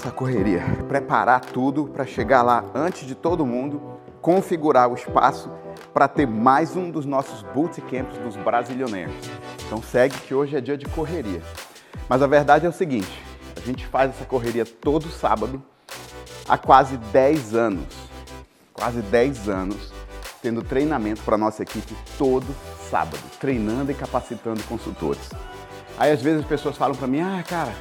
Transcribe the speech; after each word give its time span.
essa 0.00 0.10
correria, 0.10 0.62
preparar 0.88 1.40
tudo 1.40 1.84
para 1.84 2.06
chegar 2.06 2.40
lá 2.40 2.64
antes 2.74 3.06
de 3.06 3.14
todo 3.14 3.44
mundo, 3.44 3.82
configurar 4.22 4.90
o 4.90 4.94
espaço 4.94 5.50
para 5.92 6.08
ter 6.08 6.26
mais 6.26 6.74
um 6.74 6.90
dos 6.90 7.04
nossos 7.04 7.42
bootcamps 7.54 8.16
dos 8.18 8.34
brasilioneiros. 8.36 9.14
Então 9.66 9.82
segue 9.82 10.16
que 10.20 10.34
hoje 10.34 10.56
é 10.56 10.60
dia 10.60 10.78
de 10.78 10.86
correria. 10.86 11.42
Mas 12.08 12.22
a 12.22 12.26
verdade 12.26 12.64
é 12.64 12.68
o 12.68 12.72
seguinte, 12.72 13.22
a 13.54 13.60
gente 13.60 13.86
faz 13.86 14.10
essa 14.10 14.24
correria 14.24 14.64
todo 14.64 15.06
sábado 15.10 15.62
há 16.48 16.56
quase 16.56 16.96
10 16.96 17.54
anos. 17.54 17.84
Quase 18.72 19.02
10 19.02 19.48
anos 19.50 19.92
tendo 20.40 20.62
treinamento 20.62 21.20
para 21.20 21.36
nossa 21.36 21.62
equipe 21.62 21.94
todo 22.16 22.46
sábado, 22.90 23.20
treinando 23.38 23.92
e 23.92 23.94
capacitando 23.94 24.62
consultores. 24.62 25.28
Aí 25.98 26.10
às 26.10 26.22
vezes 26.22 26.40
as 26.40 26.46
pessoas 26.46 26.78
falam 26.78 26.96
para 26.96 27.06
mim: 27.06 27.20
"Ah, 27.20 27.44
cara, 27.46 27.74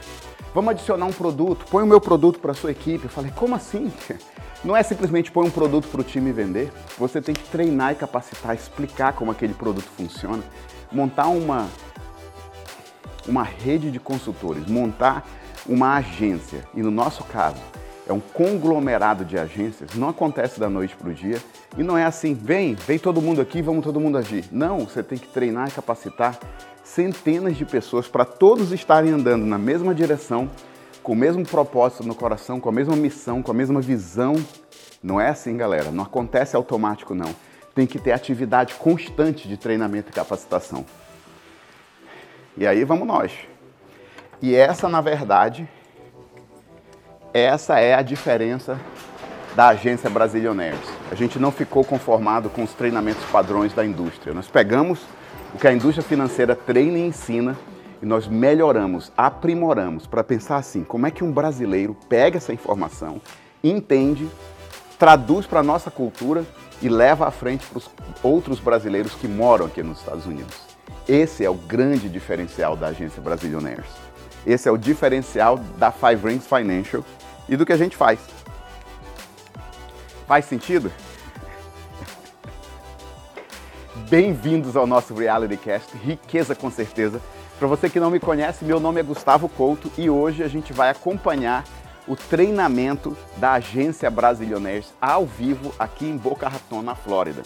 vamos 0.54 0.72
adicionar 0.72 1.06
um 1.06 1.14
produto, 1.14 1.66
põe 1.70 1.84
o 1.84 1.88
meu 1.88 2.02
produto 2.02 2.40
para 2.40 2.54
sua 2.54 2.72
equipe". 2.72 3.06
Eu 3.06 3.10
falei: 3.10 3.32
"Como 3.36 3.56
assim?" 3.56 3.92
Não 4.64 4.76
é 4.76 4.84
simplesmente 4.84 5.32
pôr 5.32 5.46
um 5.46 5.50
produto 5.50 5.88
para 5.88 6.02
o 6.02 6.04
time 6.04 6.34
vender. 6.34 6.70
Você 6.98 7.22
tem 7.22 7.34
que 7.34 7.44
treinar 7.44 7.94
e 7.94 7.96
capacitar, 7.96 8.54
explicar 8.54 9.14
como 9.14 9.32
aquele 9.32 9.54
produto 9.54 9.88
funciona, 9.96 10.44
montar 10.92 11.28
uma, 11.28 11.70
uma 13.26 13.44
rede 13.44 13.90
de 13.90 14.00
consultores, 14.02 14.66
montar 14.66 15.26
uma 15.66 15.96
agência. 15.96 16.68
E 16.74 16.82
no 16.82 16.92
nosso 16.92 17.24
caso, 17.24 17.62
é 18.10 18.14
um 18.14 18.20
conglomerado 18.20 19.24
de 19.24 19.38
agências, 19.38 19.94
não 19.94 20.10
acontece 20.10 20.60
da 20.60 20.68
noite 20.68 20.96
para 20.96 21.10
o 21.10 21.14
dia. 21.14 21.38
E 21.78 21.84
não 21.84 21.96
é 21.96 22.04
assim, 22.04 22.34
vem, 22.34 22.74
vem 22.74 22.98
todo 22.98 23.22
mundo 23.22 23.40
aqui, 23.40 23.62
vamos 23.62 23.84
todo 23.84 24.00
mundo 24.00 24.18
agir. 24.18 24.46
Não, 24.52 24.80
você 24.80 25.04
tem 25.04 25.18
que 25.18 25.28
treinar 25.28 25.68
e 25.68 25.72
capacitar 25.72 26.38
centenas 26.84 27.56
de 27.56 27.66
pessoas 27.66 28.08
para 28.08 28.26
todos 28.26 28.72
estarem 28.72 29.12
andando 29.12 29.46
na 29.46 29.60
mesma 29.60 29.94
direção 29.94 30.50
com 31.04 31.14
o 31.14 31.16
mesmo 31.16 31.46
propósito 31.46 32.04
no 32.04 32.16
coração, 32.16 32.60
com 32.60 32.70
a 32.70 32.72
mesma 32.72 32.96
missão, 32.96 33.44
com 33.44 33.52
a 33.52 33.54
mesma 33.54 33.80
visão. 33.80 34.36
Não 35.04 35.22
é 35.22 35.30
assim, 35.30 35.56
galera. 35.56 35.92
Não 35.92 36.04
acontece 36.04 36.56
automático, 36.56 37.14
não. 37.14 37.34
Tem 37.76 37.86
que 37.86 38.00
ter 38.00 38.12
atividade 38.12 38.74
constante 38.74 39.48
de 39.48 39.56
treinamento 39.56 40.10
e 40.10 40.14
capacitação. 40.14 40.84
E 42.58 42.66
aí 42.66 42.84
vamos 42.84 43.08
nós. 43.08 43.32
E 44.42 44.56
essa, 44.56 44.90
na 44.90 45.00
verdade, 45.00 45.70
essa 47.34 47.80
é 47.80 47.94
a 47.94 48.02
diferença 48.02 48.80
da 49.56 49.70
agência 49.70 50.10
Brasilionaires. 50.10 50.80
A 51.12 51.16
gente 51.16 51.38
não 51.38 51.52
ficou 51.52 51.84
conformado 51.84 52.50
com 52.50 52.64
os 52.64 52.74
treinamentos 52.74 53.24
padrões 53.26 53.74
da 53.74 53.86
indústria. 53.86 54.34
Nós 54.34 54.48
pegamos 54.48 55.00
o 55.54 55.58
que 55.58 55.68
a 55.68 55.74
indústria 55.74 56.04
financeira 56.04 56.56
treina 56.56 56.98
e 56.98 57.08
ensina 57.08 57.58
e 58.02 58.06
nós 58.06 58.28
melhoramos, 58.28 59.12
aprimoramos 59.18 60.08
para 60.08 60.24
pensar 60.24 60.58
assim: 60.58 60.84
como 60.84 61.08
é 61.08 61.12
que 61.12 61.24
um 61.24 61.32
brasileiro 61.32 61.96
pega 62.08 62.38
essa 62.38 62.54
informação, 62.54 63.22
entende, 63.64 64.30
traduz 64.98 65.46
para 65.46 65.60
a 65.60 65.64
nossa 65.64 65.92
cultura 65.92 66.46
e 66.82 66.88
leva 66.88 67.28
à 67.28 67.32
frente 67.32 67.66
para 67.68 67.78
os 67.78 67.90
outros 68.24 68.60
brasileiros 68.60 69.14
que 69.14 69.28
moram 69.28 69.66
aqui 69.66 69.84
nos 69.84 70.00
Estados 70.00 70.26
Unidos. 70.26 70.56
Esse 71.08 71.44
é 71.44 71.50
o 71.50 71.56
grande 71.56 72.08
diferencial 72.08 72.76
da 72.78 72.88
agência 72.88 73.22
Brasilionaires. 73.22 74.10
Esse 74.46 74.70
é 74.70 74.72
o 74.72 74.78
diferencial 74.78 75.58
da 75.78 75.92
Five 75.92 76.28
Rings 76.28 76.48
Financial 76.48 77.04
e 77.50 77.58
do 77.58 77.66
que 77.66 77.74
a 77.74 77.78
gente 77.78 77.98
faz. 77.98 78.20
Faz 80.28 80.46
sentido? 80.46 80.92
Bem-vindos 84.10 84.76
ao 84.76 84.88
nosso 84.88 85.14
Reality 85.14 85.58
Cast, 85.58 85.98
riqueza 85.98 86.56
com 86.56 86.70
certeza. 86.70 87.20
Para 87.58 87.68
você 87.68 87.90
que 87.90 88.00
não 88.00 88.10
me 88.10 88.20
conhece, 88.20 88.64
meu 88.64 88.80
nome 88.80 89.02
é 89.02 89.04
Gustavo 89.04 89.50
Couto 89.50 89.92
e 89.98 90.10
hoje 90.10 90.44
a 90.44 90.48
gente 90.48 90.72
vai 90.72 90.90
acompanhar 90.90 91.66
o 92.08 92.16
treinamento 92.16 93.18
da 93.38 93.54
agência 93.54 94.10
Brasilioners 94.10 94.94
ao 95.02 95.26
vivo 95.26 95.74
aqui 95.78 96.06
em 96.06 96.18
Boca 96.18 96.48
Raton, 96.48 96.82
na 96.82 96.96
Flórida. 96.96 97.44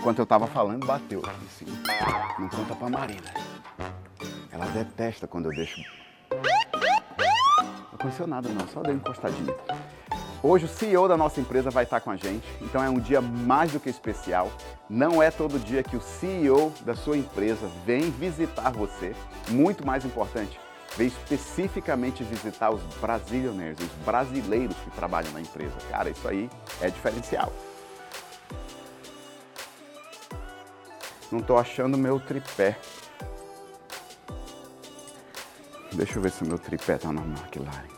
Enquanto 0.00 0.18
eu 0.18 0.24
estava 0.24 0.46
falando, 0.46 0.86
bateu 0.86 1.20
aqui 1.20 1.44
em 1.44 1.48
cima. 1.48 1.76
Não 2.38 2.48
conta 2.48 2.74
pra 2.74 2.88
Marina. 2.88 3.34
Ela 4.50 4.66
detesta 4.66 5.28
quando 5.28 5.46
eu 5.46 5.54
deixo 5.54 5.80
aconteceu 8.00 8.26
nada 8.26 8.48
não, 8.48 8.66
só 8.68 8.80
dei 8.80 8.92
uma 8.92 9.00
encostadinha. 9.00 9.54
Hoje 10.42 10.64
o 10.64 10.68
CEO 10.68 11.06
da 11.06 11.18
nossa 11.18 11.38
empresa 11.38 11.70
vai 11.70 11.84
estar 11.84 12.00
com 12.00 12.10
a 12.10 12.16
gente, 12.16 12.46
então 12.62 12.82
é 12.82 12.88
um 12.88 12.98
dia 12.98 13.20
mais 13.20 13.72
do 13.72 13.78
que 13.78 13.90
especial. 13.90 14.50
Não 14.88 15.22
é 15.22 15.30
todo 15.30 15.58
dia 15.58 15.82
que 15.82 15.96
o 15.96 16.00
CEO 16.00 16.72
da 16.80 16.94
sua 16.94 17.18
empresa 17.18 17.70
vem 17.84 18.10
visitar 18.10 18.72
você. 18.72 19.14
Muito 19.50 19.86
mais 19.86 20.02
importante, 20.06 20.58
vem 20.96 21.08
especificamente 21.08 22.24
visitar 22.24 22.70
os 22.70 22.80
brasileiros, 22.98 23.78
os 23.80 24.04
brasileiros 24.04 24.76
que 24.78 24.90
trabalham 24.92 25.30
na 25.32 25.42
empresa. 25.42 25.76
Cara, 25.90 26.08
isso 26.08 26.26
aí 26.26 26.48
é 26.80 26.88
diferencial. 26.88 27.52
Não 31.30 31.38
estou 31.38 31.58
achando 31.58 31.96
meu 31.96 32.18
tripé. 32.18 32.76
Deixa 35.92 36.18
eu 36.18 36.22
ver 36.22 36.30
se 36.30 36.42
o 36.42 36.46
meu 36.46 36.58
tripé 36.58 36.98
tá 36.98 37.12
na 37.12 37.22
McLaren. 37.22 37.88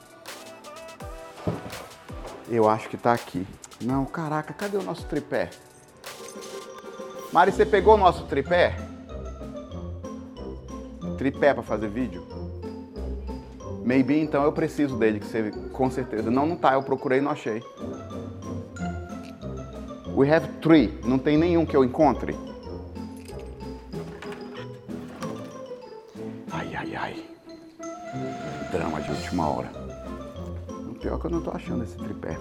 Eu 2.48 2.68
acho 2.68 2.88
que 2.88 2.96
tá 2.96 3.12
aqui. 3.12 3.46
Não, 3.80 4.04
caraca, 4.04 4.52
cadê 4.52 4.76
o 4.76 4.82
nosso 4.82 5.06
tripé? 5.06 5.50
Mari, 7.32 7.52
você 7.52 7.64
pegou 7.64 7.94
o 7.94 7.98
nosso 7.98 8.24
tripé? 8.26 8.76
Tripé 11.16 11.54
para 11.54 11.62
fazer 11.62 11.88
vídeo? 11.88 12.26
Maybe 13.84 14.20
então 14.20 14.44
eu 14.44 14.52
preciso 14.52 14.96
dele, 14.96 15.18
que 15.18 15.26
você 15.26 15.50
com 15.72 15.90
certeza. 15.90 16.30
Não, 16.30 16.46
não 16.46 16.56
tá, 16.56 16.74
eu 16.74 16.82
procurei 16.82 17.18
e 17.18 17.22
não 17.22 17.30
achei. 17.30 17.62
We 20.14 20.30
have 20.30 20.46
three. 20.60 20.98
Não 21.04 21.18
tem 21.18 21.38
nenhum 21.38 21.64
que 21.64 21.76
eu 21.76 21.84
encontre. 21.84 22.36
Que 31.22 31.26
eu 31.28 31.30
não 31.30 31.38
estou 31.38 31.54
achando 31.54 31.84
esse 31.84 31.96
tripé. 31.96 32.36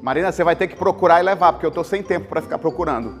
Marina, 0.00 0.30
você 0.30 0.44
vai 0.44 0.54
ter 0.54 0.68
que 0.68 0.76
procurar 0.76 1.20
e 1.20 1.24
levar, 1.24 1.52
porque 1.52 1.66
eu 1.66 1.70
estou 1.70 1.82
sem 1.82 2.04
tempo 2.04 2.28
para 2.28 2.40
ficar 2.40 2.56
procurando. 2.56 3.20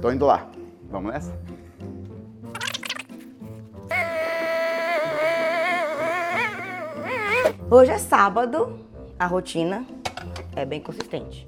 Tô 0.00 0.12
indo 0.12 0.26
lá. 0.26 0.46
Vamos 0.88 1.12
nessa? 1.12 1.36
Hoje 7.68 7.90
é 7.90 7.98
sábado, 7.98 8.78
a 9.18 9.26
rotina 9.26 9.84
é 10.56 10.64
bem 10.64 10.80
consistente. 10.80 11.46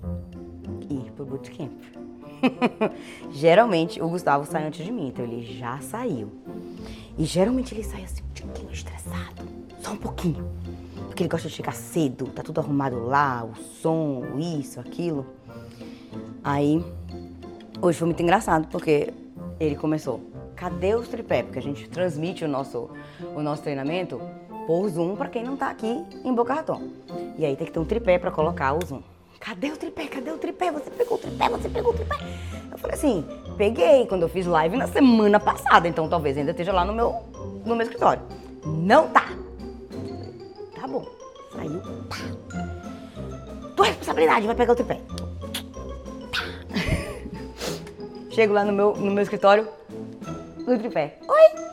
Ir 0.89 1.11
pro 1.13 1.25
bootcamp. 1.25 1.73
geralmente 3.31 4.01
o 4.01 4.09
Gustavo 4.09 4.45
sai 4.51 4.67
antes 4.67 4.85
de 4.85 4.93
mim, 4.93 5.09
então 5.09 5.25
ele 5.25 5.43
já 5.43 5.79
saiu. 5.81 6.31
E 7.19 7.25
geralmente 7.25 7.75
ele 7.75 7.83
sai 7.83 8.05
assim 8.05 8.23
um 8.23 8.47
pouquinho 8.47 8.73
estressado, 8.73 9.43
só 9.81 9.93
um 9.93 9.97
pouquinho. 9.97 10.49
Porque 11.07 11.23
ele 11.23 11.31
gosta 11.31 11.49
de 11.49 11.55
chegar 11.55 11.73
cedo, 11.73 12.27
tá 12.27 12.43
tudo 12.43 12.61
arrumado 12.61 13.05
lá, 13.05 13.45
o 13.45 13.55
som, 13.57 14.23
isso, 14.39 14.79
aquilo. 14.79 15.27
Aí, 16.45 16.85
hoje 17.81 17.99
foi 17.99 18.07
muito 18.07 18.23
engraçado, 18.23 18.69
porque 18.69 19.13
ele 19.59 19.77
começou, 19.77 20.21
cadê 20.55 20.95
os 20.95 21.09
tripé? 21.09 21.43
Porque 21.43 21.59
a 21.59 21.63
gente 21.63 21.89
transmite 21.89 22.45
o 22.45 22.49
nosso, 22.49 22.91
o 23.35 23.43
nosso 23.43 23.63
treinamento 23.63 24.21
por 24.67 24.89
Zoom 24.89 25.17
para 25.17 25.29
quem 25.29 25.43
não 25.43 25.55
está 25.55 25.71
aqui 25.71 26.05
em 26.25 26.35
Boca 26.35 26.53
Raton. 26.53 26.83
E 27.39 27.45
aí 27.45 27.55
tem 27.55 27.67
que 27.67 27.73
ter 27.73 27.79
um 27.79 27.85
tripé 27.85 28.19
para 28.19 28.31
colocar 28.31 28.73
o 28.73 28.85
Zoom. 28.85 29.03
Cadê 29.39 29.71
o 29.71 29.77
tripé? 29.77 30.07
Cadê 30.07 30.31
o 30.31 30.39
tripé? 30.39 30.71
Você 30.73 30.91
pegou 30.91 31.17
o 31.17 31.21
tripé? 31.21 31.49
Você 31.51 31.69
pegou 31.69 31.93
o 31.93 31.95
tripé? 31.95 32.17
Eu 32.73 32.79
falei 32.79 32.97
assim, 32.97 33.25
peguei 33.57 34.07
quando 34.07 34.23
eu 34.23 34.29
fiz 34.29 34.47
live 34.47 34.77
na 34.77 34.87
semana 34.87 35.39
passada, 35.39 35.87
então 35.87 36.09
talvez 36.09 36.37
ainda 36.37 36.53
esteja 36.53 36.73
lá 36.73 36.85
no 36.85 36.93
meu, 36.93 37.23
no 37.65 37.77
meu 37.77 37.83
escritório. 37.83 38.23
Não 38.65 39.09
tá. 39.09 39.27
Tá 40.75 40.87
bom. 40.87 41.07
Saiu. 41.55 41.81
Tá. 42.09 42.17
Tua 43.77 43.87
responsabilidade, 43.87 44.47
vai 44.47 44.57
pegar 44.57 44.73
o 44.73 44.77
tripé. 44.77 45.01
Tá. 46.33 46.43
Chego 48.31 48.55
lá 48.55 48.65
no 48.65 48.73
meu, 48.73 48.97
no 48.97 49.11
meu 49.11 49.23
escritório, 49.23 49.69
no 50.67 50.79
tripé. 50.79 51.19
Oi! 51.29 51.67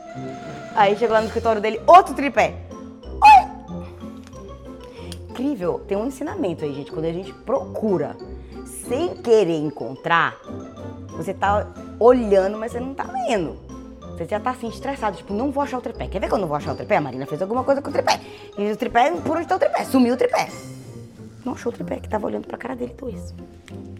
Aí 0.76 0.96
chego 0.96 1.12
lá 1.12 1.20
no 1.20 1.26
escritório 1.26 1.60
dele, 1.60 1.80
outro 1.86 2.14
tripé. 2.14 2.54
Incrível, 5.34 5.80
tem 5.88 5.98
um 5.98 6.06
ensinamento 6.06 6.64
aí, 6.64 6.72
gente. 6.72 6.92
Quando 6.92 7.06
a 7.06 7.12
gente 7.12 7.32
procura 7.32 8.16
sem 8.88 9.16
querer 9.16 9.58
encontrar, 9.58 10.38
Você 11.16 11.34
tá 11.34 11.68
olhando, 11.98 12.56
mas 12.56 12.70
você 12.72 12.78
não 12.80 12.94
tá 12.94 13.04
vendo. 13.04 13.56
Você 14.12 14.26
já 14.26 14.38
tá 14.38 14.50
assim, 14.50 14.68
estressado, 14.68 15.16
tipo, 15.16 15.32
não 15.32 15.50
vou 15.50 15.62
achar 15.62 15.78
o 15.78 15.80
tripé. 15.80 16.06
Quer 16.06 16.20
ver 16.20 16.28
quando 16.28 16.42
eu 16.42 16.42
não 16.42 16.48
vou 16.48 16.56
achar 16.56 16.72
o 16.72 16.76
tripé? 16.76 16.96
A 16.96 17.00
Marina 17.00 17.26
fez 17.26 17.42
alguma 17.42 17.64
coisa 17.64 17.82
com 17.82 17.90
o 17.90 17.92
tripé. 17.92 18.20
E 18.56 18.70
o 18.70 18.76
tripé, 18.76 19.10
por 19.10 19.36
onde 19.36 19.46
tá 19.46 19.56
o 19.56 19.58
tripé? 19.58 19.84
Sumiu 19.84 20.14
o 20.14 20.16
tripé. 20.16 20.48
Não 21.44 21.52
achou 21.52 21.70
o 21.70 21.74
tripé, 21.74 22.00
que 22.00 22.08
tava 22.08 22.26
olhando 22.26 22.46
pra 22.46 22.56
cara 22.56 22.74
dele, 22.74 22.94
isso. 23.12 23.34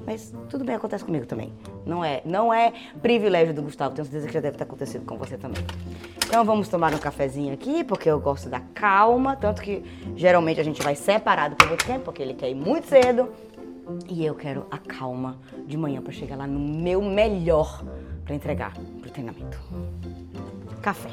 Mas 0.07 0.35
tudo 0.49 0.65
bem, 0.65 0.75
acontece 0.75 1.05
comigo 1.05 1.27
também. 1.27 1.53
Não 1.85 2.05
é, 2.05 2.23
não 2.25 2.53
é 2.53 2.73
privilégio 3.03 3.55
do 3.55 3.63
Gustavo, 3.63 3.95
tenho 3.95 4.05
certeza 4.05 4.27
que 4.27 4.33
já 4.33 4.41
deve 4.41 4.57
ter 4.57 4.65
acontecido 4.65 5.05
com 5.05 5.17
você 5.17 5.37
também. 5.37 5.63
Então 6.27 6.45
vamos 6.45 6.69
tomar 6.69 6.95
um 6.95 6.99
cafezinho 6.99 7.53
aqui, 7.53 7.85
porque 7.85 8.09
eu 8.09 8.19
gosto 8.19 8.49
da 8.49 8.61
calma, 8.75 9.37
tanto 9.37 9.63
que 9.63 9.85
geralmente 10.17 10.61
a 10.61 10.65
gente 10.65 10.83
vai 10.83 10.95
separado 10.95 11.57
pelo 11.57 11.77
tempo, 11.77 12.07
porque 12.07 12.23
ele 12.23 12.35
quer 12.35 12.51
ir 12.51 12.55
muito 12.55 12.89
cedo. 12.89 13.29
E 14.09 14.25
eu 14.25 14.35
quero 14.35 14.67
a 14.71 14.79
calma 14.79 15.39
de 15.67 15.77
manhã 15.77 16.01
para 16.01 16.13
chegar 16.13 16.37
lá 16.37 16.47
no 16.47 16.59
meu 16.59 17.03
melhor 17.03 17.85
para 18.25 18.35
entregar 18.35 18.73
pro 19.01 19.11
treinamento. 19.11 19.61
Café. 20.81 21.11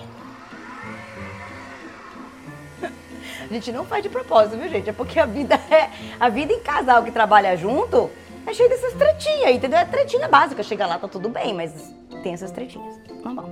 A 3.49 3.53
gente 3.53 3.71
não 3.71 3.85
faz 3.85 4.03
de 4.03 4.09
propósito, 4.09 4.57
viu, 4.57 4.69
gente? 4.69 4.89
É 4.89 4.93
porque 4.93 5.19
a 5.19 5.25
vida 5.25 5.55
é 5.69 5.89
a 6.19 6.29
vida 6.29 6.53
em 6.53 6.59
casal 6.59 7.03
que 7.03 7.11
trabalha 7.11 7.55
junto 7.55 8.09
é 8.45 8.53
cheio 8.53 8.69
dessas 8.69 8.93
tretinhas, 8.93 9.55
entendeu? 9.55 9.79
É 9.79 9.85
tretinha 9.85 10.27
básica. 10.27 10.63
Chega 10.63 10.85
lá, 10.85 10.97
tá 10.97 11.07
tudo 11.07 11.29
bem, 11.29 11.53
mas 11.53 11.93
tem 12.23 12.33
essas 12.33 12.51
tretinhas. 12.51 12.95
Normal. 13.23 13.49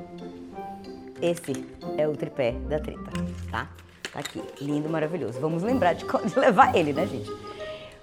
Esse 1.21 1.65
é 1.97 2.07
o 2.07 2.15
tripé 2.15 2.51
da 2.51 2.79
treta, 2.79 3.11
tá? 3.51 3.67
Tá 4.11 4.19
aqui, 4.19 4.41
lindo, 4.59 4.89
maravilhoso. 4.89 5.39
Vamos 5.39 5.61
lembrar 5.61 5.93
de, 5.93 6.05
de 6.25 6.39
levar 6.39 6.75
ele, 6.75 6.93
né, 6.93 7.05
gente? 7.05 7.31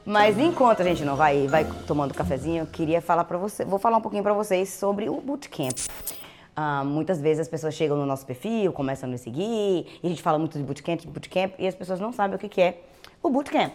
Mas 0.05 0.39
enquanto 0.39 0.83
a 0.83 0.85
gente 0.85 1.05
não 1.05 1.17
vai, 1.17 1.49
vai 1.49 1.67
tomando 1.87 2.15
cafezinho, 2.15 2.63
eu 2.63 2.67
queria 2.67 3.03
falar 3.03 3.25
para 3.25 3.37
você, 3.37 3.65
vou 3.65 3.79
falar 3.79 3.97
um 3.97 4.01
pouquinho 4.01 4.23
para 4.23 4.33
vocês 4.33 4.69
sobre 4.69 5.09
o 5.09 5.21
bootcamp. 5.21 5.77
Uh, 6.57 6.85
muitas 6.85 7.21
vezes 7.21 7.41
as 7.41 7.49
pessoas 7.49 7.75
chegam 7.75 7.97
no 7.97 8.07
nosso 8.07 8.25
perfil, 8.25 8.73
começam 8.73 9.09
a 9.09 9.13
nos 9.13 9.21
seguir, 9.21 9.87
e 10.03 10.07
a 10.07 10.09
gente 10.09 10.23
fala 10.23 10.39
muito 10.39 10.57
de 10.57 10.65
bootcamp, 10.65 11.01
de 11.01 11.07
bootcamp, 11.07 11.53
e 11.59 11.67
as 11.67 11.75
pessoas 11.75 12.01
não 12.01 12.13
sabem 12.13 12.37
o 12.37 12.39
que, 12.39 12.49
que 12.49 12.61
é 12.63 12.83
o 13.23 13.29
bootcamp. 13.29 13.75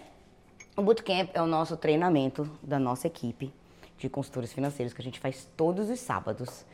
O 0.76 0.82
Bootcamp 0.82 1.30
é 1.34 1.42
o 1.42 1.46
nosso 1.46 1.76
treinamento 1.76 2.50
da 2.64 2.80
nossa 2.80 3.06
equipe 3.06 3.54
de 3.98 4.08
consultores 4.08 4.54
financeiros 4.54 4.94
que 4.94 5.02
a 5.02 5.04
gente 5.04 5.20
faz 5.20 5.48
todos 5.58 5.90
os 5.90 6.00
sábados, 6.00 6.66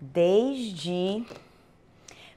desde 0.00 1.24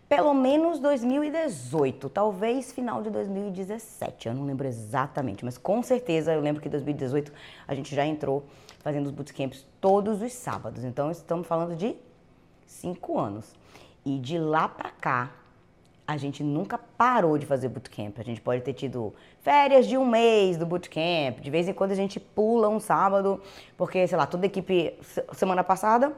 pelo 0.10 0.34
menos 0.34 0.80
2018, 0.80 2.10
talvez 2.10 2.74
final 2.74 3.04
de 3.04 3.12
2017, 3.12 4.28
eu 4.28 4.34
não 4.34 4.46
lembro 4.46 4.68
exatamente, 4.68 5.46
mas 5.46 5.60
com 5.60 5.82
certeza 5.84 6.34
eu 6.34 6.42
lembro 6.42 6.60
que 6.60 6.68
em 6.68 6.72
2018 6.72 7.32
a 7.68 7.76
gente 7.76 7.94
já 7.94 8.06
entrou 8.06 8.44
fazendo 8.80 9.06
os 9.06 9.12
bootcamps 9.12 9.66
todos 9.80 10.24
os 10.24 10.34
sábados. 10.34 10.84
Então 10.84 11.12
estamos 11.12 11.48
falando 11.48 11.76
de 11.76 11.96
cinco 12.66 13.18
anos. 13.20 13.54
E 14.06 14.20
de 14.20 14.38
lá 14.38 14.68
para 14.68 14.92
cá, 14.92 15.32
a 16.08 16.18
gente 16.18 16.44
nunca 16.44 16.78
parou 16.78 17.38
de 17.38 17.46
fazer 17.46 17.70
bootcamp. 17.70 18.20
A 18.20 18.24
gente 18.24 18.40
pode 18.40 18.62
ter 18.62 18.74
tido 18.74 19.14
férias 19.42 19.88
de 19.88 19.98
um 19.98 20.06
mês 20.06 20.58
do 20.58 20.66
bootcamp. 20.66 21.40
De 21.42 21.50
vez 21.50 21.68
em 21.68 21.74
quando 21.74 21.92
a 21.92 21.96
gente 21.96 22.20
pula 22.20 22.70
um 22.70 22.80
sábado, 22.80 23.42
porque, 23.76 24.08
sei 24.08 24.18
lá, 24.18 24.28
toda 24.28 24.46
a 24.46 24.48
equipe, 24.48 24.94
semana 25.34 25.64
passada, 25.64 26.14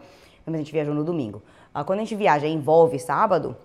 a 0.45 0.57
gente 0.57 0.71
viajou 0.71 0.93
no 0.93 1.03
domingo. 1.03 1.41
Ah, 1.73 1.83
quando 1.83 1.99
a 1.99 2.01
gente 2.03 2.15
viaja 2.15 2.47
envolve 2.47 2.99
sábado, 2.99 3.55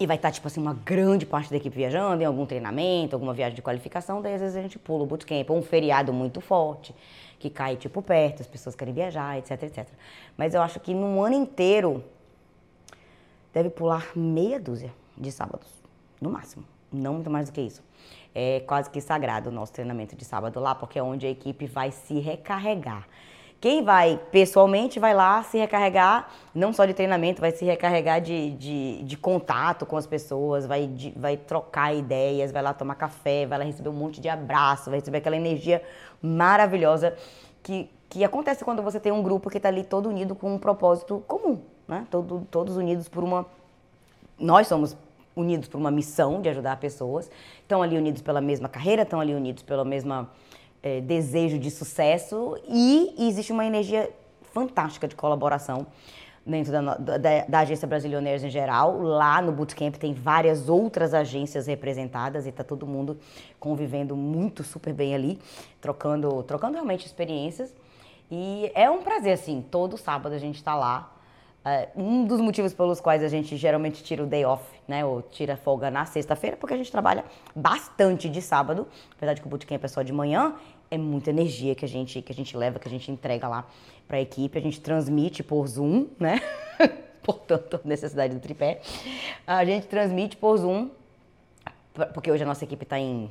e 0.00 0.06
vai 0.06 0.16
estar, 0.16 0.32
tipo 0.32 0.46
assim, 0.48 0.60
uma 0.60 0.74
grande 0.74 1.24
parte 1.24 1.50
da 1.50 1.56
equipe 1.56 1.76
viajando 1.76 2.22
em 2.22 2.24
algum 2.24 2.44
treinamento, 2.44 3.14
alguma 3.14 3.32
viagem 3.32 3.54
de 3.54 3.62
qualificação, 3.62 4.20
daí 4.20 4.34
às 4.34 4.40
vezes 4.40 4.56
a 4.56 4.62
gente 4.62 4.78
pula 4.78 5.04
o 5.04 5.06
bootcamp, 5.06 5.48
ou 5.50 5.58
um 5.58 5.62
feriado 5.62 6.12
muito 6.12 6.40
forte, 6.40 6.94
que 7.38 7.48
cai, 7.48 7.76
tipo, 7.76 8.02
perto, 8.02 8.40
as 8.40 8.48
pessoas 8.48 8.74
querem 8.74 8.92
viajar, 8.92 9.38
etc, 9.38 9.62
etc. 9.62 9.86
Mas 10.36 10.54
eu 10.54 10.62
acho 10.62 10.80
que 10.80 10.92
no 10.92 11.22
ano 11.22 11.36
inteiro, 11.36 12.02
deve 13.52 13.70
pular 13.70 14.10
meia 14.16 14.58
dúzia 14.58 14.92
de 15.16 15.30
sábados, 15.30 15.68
no 16.20 16.30
máximo. 16.30 16.64
Não 16.92 17.14
muito 17.14 17.30
mais 17.30 17.48
do 17.48 17.52
que 17.52 17.60
isso. 17.60 17.82
É 18.34 18.60
quase 18.60 18.90
que 18.90 19.00
sagrado 19.00 19.50
o 19.50 19.52
nosso 19.52 19.72
treinamento 19.72 20.14
de 20.14 20.24
sábado 20.24 20.60
lá, 20.60 20.74
porque 20.74 20.98
é 20.98 21.02
onde 21.02 21.26
a 21.26 21.30
equipe 21.30 21.66
vai 21.66 21.90
se 21.90 22.18
recarregar. 22.18 23.06
Quem 23.62 23.84
vai 23.84 24.20
pessoalmente 24.32 24.98
vai 24.98 25.14
lá 25.14 25.40
se 25.44 25.56
recarregar, 25.56 26.28
não 26.52 26.72
só 26.72 26.84
de 26.84 26.92
treinamento, 26.92 27.40
vai 27.40 27.52
se 27.52 27.64
recarregar 27.64 28.20
de, 28.20 28.50
de, 28.50 29.04
de 29.04 29.16
contato 29.16 29.86
com 29.86 29.96
as 29.96 30.04
pessoas, 30.04 30.66
vai, 30.66 30.88
de, 30.88 31.12
vai 31.16 31.36
trocar 31.36 31.94
ideias, 31.94 32.50
vai 32.50 32.60
lá 32.60 32.74
tomar 32.74 32.96
café, 32.96 33.46
vai 33.46 33.60
lá 33.60 33.64
receber 33.64 33.88
um 33.88 33.92
monte 33.92 34.20
de 34.20 34.28
abraço, 34.28 34.90
vai 34.90 34.98
receber 34.98 35.18
aquela 35.18 35.36
energia 35.36 35.80
maravilhosa 36.20 37.16
que, 37.62 37.88
que 38.08 38.24
acontece 38.24 38.64
quando 38.64 38.82
você 38.82 38.98
tem 38.98 39.12
um 39.12 39.22
grupo 39.22 39.48
que 39.48 39.58
está 39.58 39.68
ali 39.68 39.84
todo 39.84 40.08
unido 40.08 40.34
com 40.34 40.52
um 40.52 40.58
propósito 40.58 41.22
comum, 41.28 41.60
né? 41.86 42.06
Todo, 42.10 42.46
todos 42.50 42.76
unidos 42.76 43.08
por 43.08 43.22
uma 43.24 43.46
nós 44.38 44.66
somos 44.66 44.96
unidos 45.34 45.68
por 45.68 45.78
uma 45.78 45.90
missão 45.90 46.42
de 46.42 46.48
ajudar 46.48 46.76
pessoas, 46.78 47.30
estão 47.60 47.82
ali 47.82 47.96
unidos 47.96 48.20
pela 48.20 48.40
mesma 48.40 48.68
carreira, 48.68 49.02
estão 49.02 49.20
ali 49.20 49.34
unidos 49.34 49.62
pelo 49.62 49.84
mesmo 49.84 50.26
é, 50.82 51.00
desejo 51.00 51.58
de 51.58 51.70
sucesso 51.70 52.58
e 52.68 53.14
existe 53.18 53.52
uma 53.52 53.64
energia 53.64 54.10
fantástica 54.52 55.08
de 55.08 55.14
colaboração 55.14 55.86
dentro 56.44 56.72
da, 56.72 56.96
da, 56.96 57.18
da 57.48 57.58
agência 57.60 57.86
Brasilioneiros 57.86 58.42
em 58.42 58.50
geral. 58.50 59.00
Lá 59.00 59.40
no 59.40 59.52
Bootcamp 59.52 59.94
tem 59.94 60.12
várias 60.12 60.68
outras 60.68 61.14
agências 61.14 61.66
representadas 61.66 62.44
e 62.44 62.50
está 62.50 62.64
todo 62.64 62.86
mundo 62.86 63.16
convivendo 63.58 64.16
muito, 64.16 64.62
super 64.62 64.92
bem 64.92 65.14
ali, 65.14 65.38
trocando, 65.80 66.42
trocando 66.42 66.74
realmente 66.74 67.06
experiências. 67.06 67.72
E 68.30 68.70
é 68.74 68.90
um 68.90 69.02
prazer, 69.02 69.34
assim, 69.34 69.64
todo 69.70 69.96
sábado 69.96 70.34
a 70.34 70.38
gente 70.38 70.56
está 70.56 70.74
lá 70.74 71.12
Uh, 71.64 72.02
um 72.02 72.24
dos 72.24 72.40
motivos 72.40 72.74
pelos 72.74 73.00
quais 73.00 73.22
a 73.22 73.28
gente 73.28 73.56
geralmente 73.56 74.02
tira 74.02 74.24
o 74.24 74.26
day 74.26 74.44
off, 74.44 74.64
né, 74.88 75.04
ou 75.04 75.22
tira 75.22 75.56
folga 75.56 75.92
na 75.92 76.04
sexta-feira, 76.04 76.56
porque 76.56 76.74
a 76.74 76.76
gente 76.76 76.90
trabalha 76.90 77.24
bastante 77.54 78.28
de 78.28 78.42
sábado, 78.42 78.88
apesar 79.16 79.34
de 79.34 79.40
que 79.40 79.46
o 79.46 79.50
bootcamp 79.50 79.84
é 79.84 79.86
só 79.86 80.02
de 80.02 80.12
manhã, 80.12 80.56
é 80.90 80.98
muita 80.98 81.30
energia 81.30 81.74
que 81.76 81.84
a 81.84 81.88
gente 81.88 82.20
que 82.20 82.32
a 82.32 82.34
gente 82.34 82.56
leva, 82.56 82.80
que 82.80 82.88
a 82.88 82.90
gente 82.90 83.10
entrega 83.12 83.46
lá 83.46 83.64
para 84.08 84.16
a 84.16 84.20
equipe, 84.20 84.58
a 84.58 84.60
gente 84.60 84.80
transmite 84.80 85.42
por 85.42 85.66
Zoom, 85.68 86.08
né? 86.18 86.40
Portanto, 87.22 87.80
necessidade 87.84 88.34
do 88.34 88.40
tripé. 88.40 88.80
A 89.46 89.64
gente 89.64 89.86
transmite 89.86 90.36
por 90.36 90.56
Zoom, 90.58 90.90
porque 92.12 92.30
hoje 92.30 92.42
a 92.42 92.46
nossa 92.46 92.64
equipe 92.64 92.82
está 92.82 92.98
em 92.98 93.30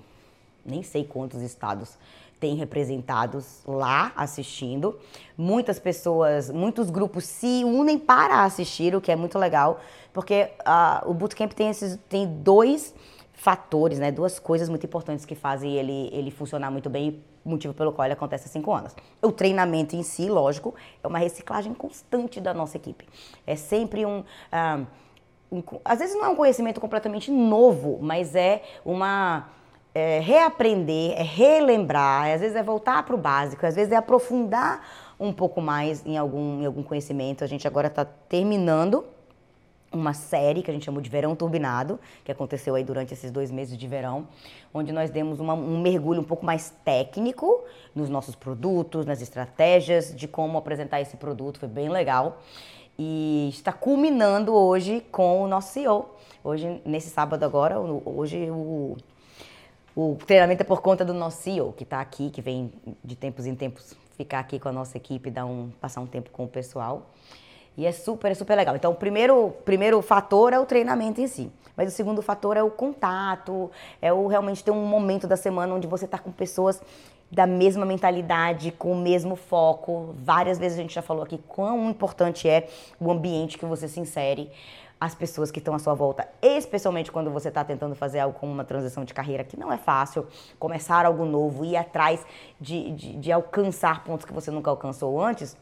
nem 0.65 0.81
sei 0.83 1.03
quantos 1.03 1.41
estados 1.41 1.97
tem 2.41 2.55
representados 2.55 3.61
lá 3.67 4.11
assistindo. 4.15 4.99
Muitas 5.37 5.79
pessoas, 5.79 6.49
muitos 6.49 6.89
grupos 6.89 7.23
se 7.23 7.63
unem 7.63 7.99
para 7.99 8.43
assistir, 8.43 8.95
o 8.95 8.99
que 8.99 9.11
é 9.11 9.15
muito 9.15 9.37
legal, 9.37 9.79
porque 10.11 10.49
uh, 10.61 11.09
o 11.09 11.13
Bootcamp 11.13 11.53
tem, 11.53 11.69
esses, 11.69 11.97
tem 12.09 12.27
dois 12.27 12.93
fatores, 13.31 13.99
né, 13.99 14.11
duas 14.11 14.39
coisas 14.39 14.67
muito 14.69 14.85
importantes 14.85 15.23
que 15.23 15.35
fazem 15.35 15.77
ele, 15.77 16.09
ele 16.11 16.31
funcionar 16.31 16.71
muito 16.71 16.89
bem 16.89 17.23
motivo 17.45 17.73
pelo 17.73 17.91
qual 17.91 18.05
ele 18.05 18.13
acontece 18.13 18.47
há 18.47 18.49
cinco 18.49 18.73
anos. 18.73 18.95
O 19.21 19.31
treinamento 19.31 19.95
em 19.95 20.03
si, 20.03 20.27
lógico, 20.27 20.73
é 21.03 21.07
uma 21.07 21.19
reciclagem 21.19 21.73
constante 21.75 22.41
da 22.41 22.53
nossa 22.55 22.77
equipe. 22.77 23.07
É 23.45 23.55
sempre 23.55 24.03
um, 24.03 24.19
uh, 24.19 24.87
um 25.51 25.63
às 25.85 25.99
vezes 25.99 26.15
não 26.15 26.25
é 26.25 26.29
um 26.29 26.35
conhecimento 26.35 26.81
completamente 26.81 27.29
novo, 27.29 27.99
mas 28.01 28.35
é 28.35 28.63
uma 28.83 29.47
é, 29.93 30.19
reaprender, 30.19 31.13
é 31.17 31.23
relembrar, 31.23 32.31
às 32.33 32.41
vezes 32.41 32.55
é 32.55 32.63
voltar 32.63 33.03
para 33.03 33.15
o 33.15 33.17
básico, 33.17 33.65
às 33.65 33.75
vezes 33.75 33.91
é 33.91 33.95
aprofundar 33.95 34.85
um 35.19 35.31
pouco 35.31 35.61
mais 35.61 36.05
em 36.05 36.17
algum, 36.17 36.61
em 36.61 36.65
algum 36.65 36.81
conhecimento. 36.81 37.43
A 37.43 37.47
gente 37.47 37.67
agora 37.67 37.87
está 37.87 38.05
terminando 38.05 39.05
uma 39.91 40.13
série 40.13 40.63
que 40.63 40.71
a 40.71 40.73
gente 40.73 40.85
chamou 40.85 41.01
de 41.01 41.09
Verão 41.09 41.35
Turbinado, 41.35 41.99
que 42.23 42.31
aconteceu 42.31 42.75
aí 42.75 42.83
durante 42.83 43.13
esses 43.13 43.29
dois 43.29 43.51
meses 43.51 43.77
de 43.77 43.87
verão, 43.87 44.25
onde 44.73 44.93
nós 44.93 45.09
demos 45.09 45.39
uma, 45.41 45.53
um 45.53 45.81
mergulho 45.81 46.21
um 46.21 46.23
pouco 46.23 46.45
mais 46.45 46.73
técnico 46.85 47.61
nos 47.93 48.09
nossos 48.09 48.33
produtos, 48.33 49.05
nas 49.05 49.21
estratégias 49.21 50.15
de 50.15 50.29
como 50.29 50.57
apresentar 50.57 51.01
esse 51.01 51.17
produto, 51.17 51.59
foi 51.59 51.67
bem 51.67 51.89
legal. 51.89 52.39
E 52.97 53.49
está 53.51 53.73
culminando 53.73 54.53
hoje 54.53 55.05
com 55.11 55.43
o 55.43 55.47
nosso 55.47 55.73
CEO. 55.73 56.15
Hoje, 56.43 56.81
nesse 56.85 57.09
sábado 57.09 57.43
agora, 57.43 57.79
hoje 57.79 58.49
o 58.49 58.95
o 59.95 60.17
treinamento 60.25 60.61
é 60.61 60.65
por 60.65 60.81
conta 60.81 61.03
do 61.03 61.13
nosso 61.13 61.41
CEO, 61.41 61.73
que 61.73 61.83
está 61.83 61.99
aqui, 61.99 62.29
que 62.29 62.41
vem 62.41 62.71
de 63.03 63.15
tempos 63.15 63.45
em 63.45 63.55
tempos 63.55 63.93
ficar 64.15 64.39
aqui 64.39 64.59
com 64.59 64.69
a 64.69 64.71
nossa 64.71 64.95
equipe, 64.97 65.29
dar 65.29 65.45
um, 65.45 65.69
passar 65.81 65.99
um 66.01 66.05
tempo 66.05 66.29
com 66.29 66.45
o 66.45 66.47
pessoal. 66.47 67.09
E 67.77 67.85
é 67.85 67.91
super, 67.91 68.31
é 68.31 68.35
super 68.35 68.55
legal. 68.55 68.75
Então, 68.75 68.91
o 68.91 68.95
primeiro, 68.95 69.53
primeiro 69.65 70.01
fator 70.01 70.53
é 70.53 70.59
o 70.59 70.65
treinamento 70.65 71.19
em 71.19 71.27
si. 71.27 71.51
Mas 71.75 71.91
o 71.91 71.95
segundo 71.95 72.21
fator 72.21 72.57
é 72.57 72.63
o 72.63 72.69
contato, 72.69 73.71
é 74.01 74.11
o 74.11 74.27
realmente 74.27 74.63
ter 74.63 74.71
um 74.71 74.85
momento 74.85 75.27
da 75.27 75.37
semana 75.37 75.73
onde 75.73 75.87
você 75.87 76.05
está 76.05 76.17
com 76.17 76.31
pessoas 76.31 76.81
da 77.31 77.47
mesma 77.47 77.85
mentalidade, 77.85 78.71
com 78.71 78.91
o 78.91 78.95
mesmo 78.95 79.35
foco. 79.35 80.13
Várias 80.17 80.59
vezes 80.59 80.77
a 80.77 80.81
gente 80.81 80.93
já 80.93 81.01
falou 81.01 81.23
aqui 81.23 81.39
quão 81.47 81.89
importante 81.89 82.47
é 82.47 82.67
o 82.99 83.09
ambiente 83.09 83.57
que 83.57 83.65
você 83.65 83.87
se 83.87 83.99
insere 83.99 84.51
as 85.01 85.15
pessoas 85.15 85.49
que 85.49 85.57
estão 85.57 85.73
à 85.73 85.79
sua 85.79 85.95
volta, 85.95 86.29
especialmente 86.43 87.11
quando 87.11 87.31
você 87.31 87.47
está 87.47 87.63
tentando 87.63 87.95
fazer 87.95 88.19
algo 88.19 88.37
como 88.37 88.51
uma 88.53 88.63
transição 88.63 89.03
de 89.03 89.15
carreira, 89.15 89.43
que 89.43 89.57
não 89.59 89.73
é 89.73 89.77
fácil, 89.77 90.27
começar 90.59 91.07
algo 91.07 91.25
novo, 91.25 91.65
ir 91.65 91.75
atrás 91.75 92.23
de, 92.59 92.91
de, 92.91 93.17
de 93.17 93.31
alcançar 93.31 94.03
pontos 94.03 94.25
que 94.25 94.31
você 94.31 94.51
nunca 94.51 94.69
alcançou 94.69 95.19
antes, 95.19 95.57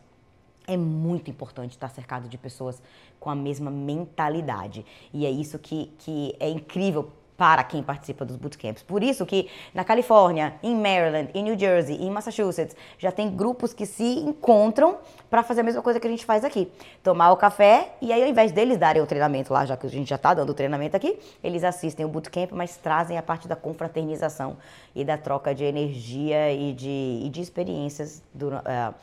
é 0.67 0.75
muito 0.75 1.31
importante 1.31 1.71
estar 1.71 1.87
cercado 1.87 2.27
de 2.27 2.37
pessoas 2.37 2.81
com 3.17 3.29
a 3.29 3.35
mesma 3.35 3.71
mentalidade. 3.71 4.85
E 5.13 5.25
é 5.25 5.31
isso 5.31 5.57
que, 5.57 5.87
que 5.99 6.35
é 6.37 6.49
incrível 6.49 7.09
para 7.39 7.63
quem 7.63 7.81
participa 7.81 8.25
dos 8.25 8.35
bootcamps. 8.35 8.83
Por 8.83 9.01
isso 9.01 9.25
que 9.25 9.49
na 9.73 9.85
Califórnia, 9.85 10.55
em 10.61 10.75
Maryland, 10.75 11.29
em 11.33 11.41
New 11.41 11.57
Jersey, 11.57 11.95
em 11.95 12.11
Massachusetts, 12.11 12.75
já 12.97 13.13
tem 13.13 13.33
grupos 13.33 13.71
que 13.71 13.85
se 13.85 14.03
encontram 14.03 14.97
para 15.29 15.41
fazer 15.41 15.61
a 15.61 15.63
mesma 15.63 15.81
coisa 15.81 16.01
que 16.01 16.05
a 16.05 16.09
gente 16.09 16.25
faz 16.25 16.43
aqui. 16.43 16.69
Tomar 17.01 17.31
o 17.31 17.37
café 17.37 17.93
e 18.01 18.11
aí 18.11 18.21
ao 18.21 18.27
invés 18.27 18.51
deles 18.51 18.77
darem 18.77 19.01
o 19.01 19.05
treinamento 19.05 19.53
lá, 19.53 19.65
já 19.65 19.77
que 19.77 19.87
a 19.87 19.89
gente 19.89 20.09
já 20.09 20.17
está 20.17 20.33
dando 20.33 20.49
o 20.49 20.53
treinamento 20.53 20.97
aqui, 20.97 21.17
eles 21.41 21.63
assistem 21.63 22.05
o 22.05 22.09
bootcamp, 22.09 22.51
mas 22.51 22.75
trazem 22.75 23.17
a 23.17 23.23
parte 23.23 23.47
da 23.47 23.55
confraternização 23.55 24.57
e 24.93 25.05
da 25.05 25.17
troca 25.17 25.55
de 25.55 25.63
energia 25.63 26.51
e 26.51 26.73
de, 26.73 27.21
e 27.23 27.29
de 27.29 27.39
experiências 27.39 28.21
do, 28.33 28.49
uh, 28.49 28.93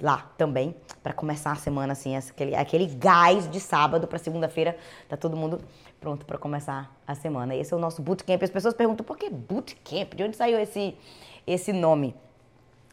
lá 0.00 0.30
também, 0.36 0.74
para 1.02 1.12
começar 1.12 1.52
a 1.52 1.56
semana 1.56 1.92
assim, 1.92 2.16
aquele, 2.16 2.54
aquele 2.54 2.86
gás 2.86 3.50
de 3.50 3.58
sábado 3.58 4.06
para 4.06 4.18
segunda-feira, 4.18 4.76
tá 5.08 5.16
todo 5.16 5.36
mundo 5.36 5.60
pronto 6.00 6.24
para 6.24 6.38
começar 6.38 6.94
a 7.06 7.14
semana. 7.14 7.54
Esse 7.54 7.72
é 7.72 7.76
o 7.76 7.80
nosso 7.80 8.02
bootcamp. 8.02 8.42
As 8.42 8.50
pessoas 8.50 8.74
perguntam 8.74 9.04
por 9.04 9.16
que 9.16 9.30
bootcamp? 9.30 10.14
De 10.14 10.22
onde 10.22 10.36
saiu 10.36 10.58
esse, 10.58 10.96
esse 11.46 11.72
nome? 11.72 12.14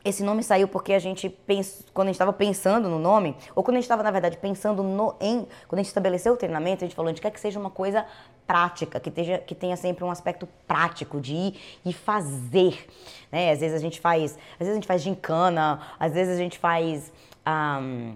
Esse 0.04 0.22
nome 0.24 0.44
saiu 0.44 0.68
porque 0.68 0.94
a 0.94 1.00
gente 1.00 1.28
pensou, 1.28 1.84
quando 1.92 2.08
a 2.08 2.10
gente 2.10 2.16
estava 2.16 2.32
pensando 2.32 2.88
no 2.88 3.00
nome, 3.00 3.36
ou 3.56 3.64
quando 3.64 3.78
a 3.78 3.80
gente 3.80 3.86
estava, 3.86 4.04
na 4.04 4.12
verdade, 4.12 4.38
pensando 4.38 4.84
no, 4.84 5.16
em. 5.20 5.48
Quando 5.68 5.80
a 5.80 5.82
gente 5.82 5.88
estabeleceu 5.88 6.34
o 6.34 6.38
treinamento, 6.38 6.84
a 6.84 6.88
gente 6.88 6.96
falou, 6.96 7.10
a 7.10 7.12
gente 7.12 7.22
quer 7.22 7.32
que 7.32 7.40
seja 7.40 7.60
uma 7.60 7.72
coisa 7.72 8.06
prática, 8.46 9.00
que, 9.00 9.10
tenha, 9.10 9.40
que 9.40 9.56
tenha 9.56 9.76
sempre 9.76 10.04
um 10.04 10.12
aspecto 10.12 10.48
prático 10.68 11.20
de 11.20 11.34
ir 11.34 11.60
e 11.84 11.92
fazer. 11.92 12.88
Né? 13.32 13.52
Às 13.52 13.62
vezes 13.62 13.76
a 13.76 13.80
gente 13.80 14.00
faz. 14.00 14.38
Às 14.54 14.60
vezes 14.60 14.74
a 14.74 14.76
gente 14.76 14.88
faz 14.88 15.02
gincana, 15.02 15.82
às 16.00 16.14
vezes 16.14 16.36
a 16.36 16.38
gente 16.38 16.60
faz. 16.60 17.12
O 17.44 17.82
um, 17.82 18.16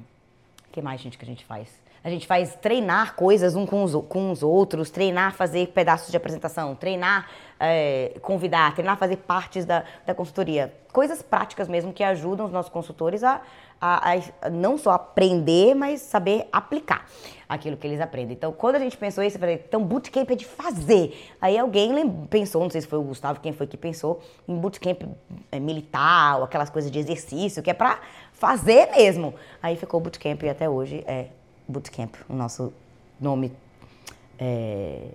que 0.72 0.84
mais, 0.84 1.02
gente, 1.02 1.18
que 1.18 1.26
a 1.26 1.28
gente 1.28 1.44
faz? 1.44 1.89
A 2.04 2.10
gente 2.10 2.26
faz 2.26 2.56
treinar 2.56 3.16
coisas 3.16 3.56
um 3.56 3.66
com 3.66 3.84
os, 3.84 3.94
com 4.08 4.32
os 4.32 4.42
outros, 4.42 4.90
treinar 4.90 5.34
fazer 5.34 5.68
pedaços 5.68 6.10
de 6.10 6.18
apresentação, 6.18 6.76
treinar 6.76 7.28
é, 7.60 8.14
convidar, 8.22 8.74
treinar 8.74 8.98
fazer 8.98 9.18
partes 9.18 9.66
da, 9.66 9.84
da 10.06 10.16
consultoria. 10.16 10.74
Coisas 10.94 11.22
práticas 11.22 11.68
mesmo 11.68 11.92
que 11.92 12.04
ajudam 12.04 12.46
os 12.46 12.52
nossos 12.52 12.72
consultores 12.72 13.24
a, 13.24 13.42
a, 13.80 14.14
a, 14.42 14.50
não 14.50 14.78
só 14.78 14.92
aprender, 14.92 15.76
mas 15.76 16.02
saber 16.02 16.48
aplicar 16.52 17.06
aquilo 17.48 17.76
que 17.76 17.86
eles 17.86 18.00
aprendem. 18.00 18.36
Então, 18.36 18.52
quando 18.52 18.76
a 18.76 18.80
gente 18.80 18.96
pensou 18.98 19.24
isso, 19.24 19.36
eu 19.36 19.40
falei, 19.40 19.64
então 19.68 19.84
bootcamp 19.84 20.30
é 20.32 20.36
de 20.36 20.46
fazer. 20.46 21.36
Aí 21.42 21.58
alguém 21.58 22.10
pensou, 22.30 22.64
não 22.64 22.70
sei 22.70 22.82
se 22.82 22.88
foi 22.88 22.98
o 22.98 23.04
Gustavo, 23.04 23.40
quem 23.40 23.52
foi 23.52 23.68
que 23.68 23.78
pensou, 23.78 24.22
em 24.48 24.56
bootcamp 24.56 25.04
é, 25.52 25.60
militar, 25.60 26.38
ou 26.38 26.46
aquelas 26.46 26.70
coisas 26.70 26.90
de 26.90 26.98
exercício, 26.98 27.62
que 27.62 27.70
é 27.70 27.74
para 27.74 28.00
fazer 28.32 28.90
mesmo. 28.92 29.36
Aí 29.62 29.76
ficou 29.76 30.00
bootcamp 30.00 30.42
e 30.44 30.50
até 30.50 30.70
hoje 30.70 31.04
é 31.06 31.28
Bootcamp, 31.70 32.16
o 32.28 32.34
nosso 32.34 32.74
nome, 33.22 33.54
é, 34.40 35.12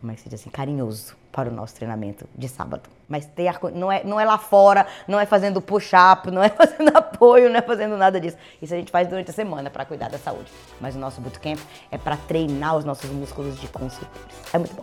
como 0.00 0.10
é 0.10 0.14
que 0.14 0.22
se 0.22 0.28
diz 0.30 0.40
assim, 0.40 0.48
carinhoso 0.48 1.14
para 1.30 1.50
o 1.50 1.52
nosso 1.52 1.74
treinamento 1.74 2.26
de 2.34 2.48
sábado. 2.48 2.88
Mas 3.06 3.26
ter 3.26 3.52
não 3.74 3.92
é, 3.92 4.02
não 4.02 4.18
é 4.18 4.24
lá 4.24 4.38
fora, 4.38 4.86
não 5.06 5.20
é 5.20 5.26
fazendo 5.26 5.60
push-up, 5.60 6.30
não 6.30 6.42
é 6.42 6.48
fazendo 6.50 6.96
apoio, 6.96 7.50
não 7.50 7.58
é 7.58 7.62
fazendo 7.62 7.96
nada 7.98 8.18
disso. 8.18 8.38
Isso 8.60 8.72
a 8.72 8.76
gente 8.78 8.90
faz 8.90 9.06
durante 9.06 9.30
a 9.30 9.34
semana 9.34 9.68
para 9.68 9.84
cuidar 9.84 10.08
da 10.08 10.18
saúde. 10.18 10.50
Mas 10.80 10.96
o 10.96 10.98
nosso 10.98 11.20
bootcamp 11.20 11.58
é 11.90 11.98
para 11.98 12.16
treinar 12.16 12.76
os 12.76 12.86
nossos 12.86 13.10
músculos 13.10 13.60
de 13.60 13.68
consultores. 13.68 14.36
É 14.52 14.58
muito 14.58 14.74
bom. 14.74 14.82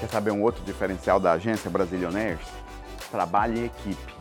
Quer 0.00 0.08
saber 0.08 0.32
um 0.32 0.42
outro 0.42 0.64
diferencial 0.64 1.20
da 1.20 1.32
agência 1.32 1.70
Brasilionaires? 1.70 2.65
Trabalho 3.16 3.56
em 3.56 3.64
equipe. 3.64 4.14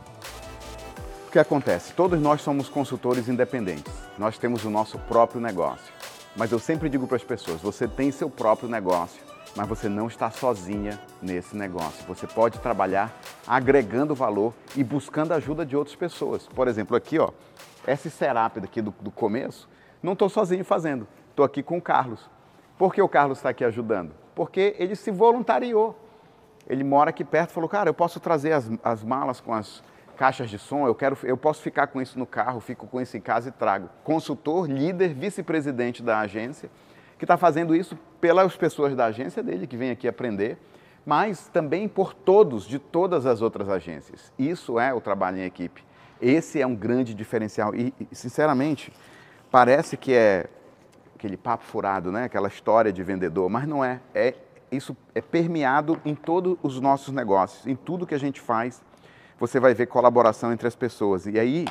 O 1.28 1.32
que 1.32 1.38
acontece? 1.38 1.92
Todos 1.92 2.18
nós 2.18 2.42
somos 2.42 2.70
consultores 2.70 3.28
independentes, 3.28 3.92
nós 4.18 4.38
temos 4.38 4.64
o 4.64 4.70
nosso 4.70 4.98
próprio 5.00 5.42
negócio. 5.42 5.94
Mas 6.34 6.50
eu 6.54 6.60
sempre 6.60 6.88
digo 6.88 7.06
para 7.06 7.18
as 7.18 7.24
pessoas: 7.24 7.60
você 7.60 7.90
tem 7.90 8.10
seu 8.10 8.30
próprio 8.30 8.70
negócio, 8.70 9.22
mas 9.54 9.68
você 9.68 9.90
não 9.90 10.08
está 10.08 10.32
sozinha 10.32 10.98
nesse 11.22 11.58
negócio. 11.58 12.06
Você 12.08 12.25
pode 12.25 12.58
trabalhar 12.60 13.14
agregando 13.46 14.16
valor 14.16 14.54
e 14.78 14.84
buscando 14.84 15.34
a 15.34 15.36
ajuda 15.36 15.66
de 15.66 15.75
outras 15.75 15.96
pessoas. 15.96 16.48
Por 16.48 16.70
exemplo, 16.70 16.96
aqui, 16.96 17.20
ó, 17.20 17.32
essa 17.86 18.10
serápida 18.10 18.66
aqui 18.66 18.82
do, 18.82 18.94
do 19.02 19.12
começo, 19.12 19.68
não 20.02 20.14
estou 20.14 20.30
sozinho 20.30 20.64
fazendo, 20.64 21.06
estou 21.32 21.46
aqui 21.46 21.62
com 21.62 21.78
o 21.78 21.82
Carlos. 21.82 22.30
Por 22.78 22.94
que 22.94 23.02
o 23.02 23.10
Carlos 23.10 23.40
está 23.40 23.50
aqui 23.50 23.66
ajudando? 23.66 24.14
Porque 24.34 24.74
ele 24.80 24.96
se 24.96 25.12
voluntariou 25.12 26.04
ele 26.67 26.84
mora 26.84 27.10
aqui 27.10 27.24
perto, 27.24 27.51
falou, 27.51 27.69
cara, 27.69 27.89
eu 27.89 27.93
posso 27.93 28.19
trazer 28.19 28.53
as, 28.53 28.69
as 28.84 29.03
malas 29.03 29.39
com 29.39 29.53
as 29.53 29.84
caixas 30.15 30.50
de 30.50 30.57
som, 30.57 30.88
eu, 30.88 30.95
quero, 30.95 31.17
eu 31.24 31.38
posso 31.38 31.62
ficar 31.62 31.88
com 31.88 32.01
isso 32.01 32.17
no 32.17 32.25
carro, 32.25 32.60
fico 32.60 32.88
com 32.88 33.00
isso 33.00 33.15
em 33.17 33.22
casa 33.22 33.50
e 33.50 33.51
trago. 33.51 33.89
Consultor, 34.03 34.67
líder, 34.67 35.13
vice-presidente 35.13 36.01
da 36.01 36.19
agência, 36.19 36.69
que 37.17 37.25
está 37.25 37.38
fazendo 37.38 37.75
isso 37.75 37.98
pelas 38.19 38.55
pessoas 38.55 38.95
da 38.95 39.05
agência 39.05 39.43
dele, 39.43 39.67
que 39.67 39.77
vem 39.77 39.91
aqui 39.91 40.07
aprender, 40.07 40.57
mas 41.05 41.48
também 41.50 41.88
por 41.88 42.13
todos, 42.13 42.65
de 42.65 42.79
todas 42.79 43.25
as 43.25 43.41
outras 43.41 43.69
agências. 43.69 44.31
Isso 44.39 44.79
é 44.79 44.93
o 44.93 45.00
trabalho 45.00 45.38
em 45.38 45.43
equipe. 45.43 45.84
Esse 46.22 46.62
é 46.62 46.65
um 46.65 46.75
grande 46.75 47.13
diferencial 47.13 47.75
e, 47.75 47.93
sinceramente, 48.12 48.91
parece 49.51 49.98
que 49.98 50.13
é 50.13 50.48
aquele 51.15 51.38
papo 51.38 51.63
furado, 51.63 52.12
né? 52.12 52.24
aquela 52.24 52.48
história 52.48 52.91
de 52.91 53.03
vendedor, 53.03 53.50
mas 53.50 53.67
não 53.67 53.84
é. 53.84 54.00
É 54.13 54.34
isso 54.75 54.96
é 55.13 55.22
permeado 55.22 56.00
em 56.05 56.13
todos 56.15 56.58
os 56.62 56.79
nossos 56.79 57.13
negócios, 57.13 57.65
em 57.65 57.75
tudo 57.75 58.05
que 58.05 58.15
a 58.15 58.20
gente 58.20 58.41
faz. 58.41 58.82
Você 59.39 59.60
vai 59.60 59.74
ver 59.74 59.88
colaboração 59.88 60.51
entre 60.51 60.67
as 60.67 60.75
pessoas. 60.75 61.25
E 61.25 61.39
aí 61.39 61.65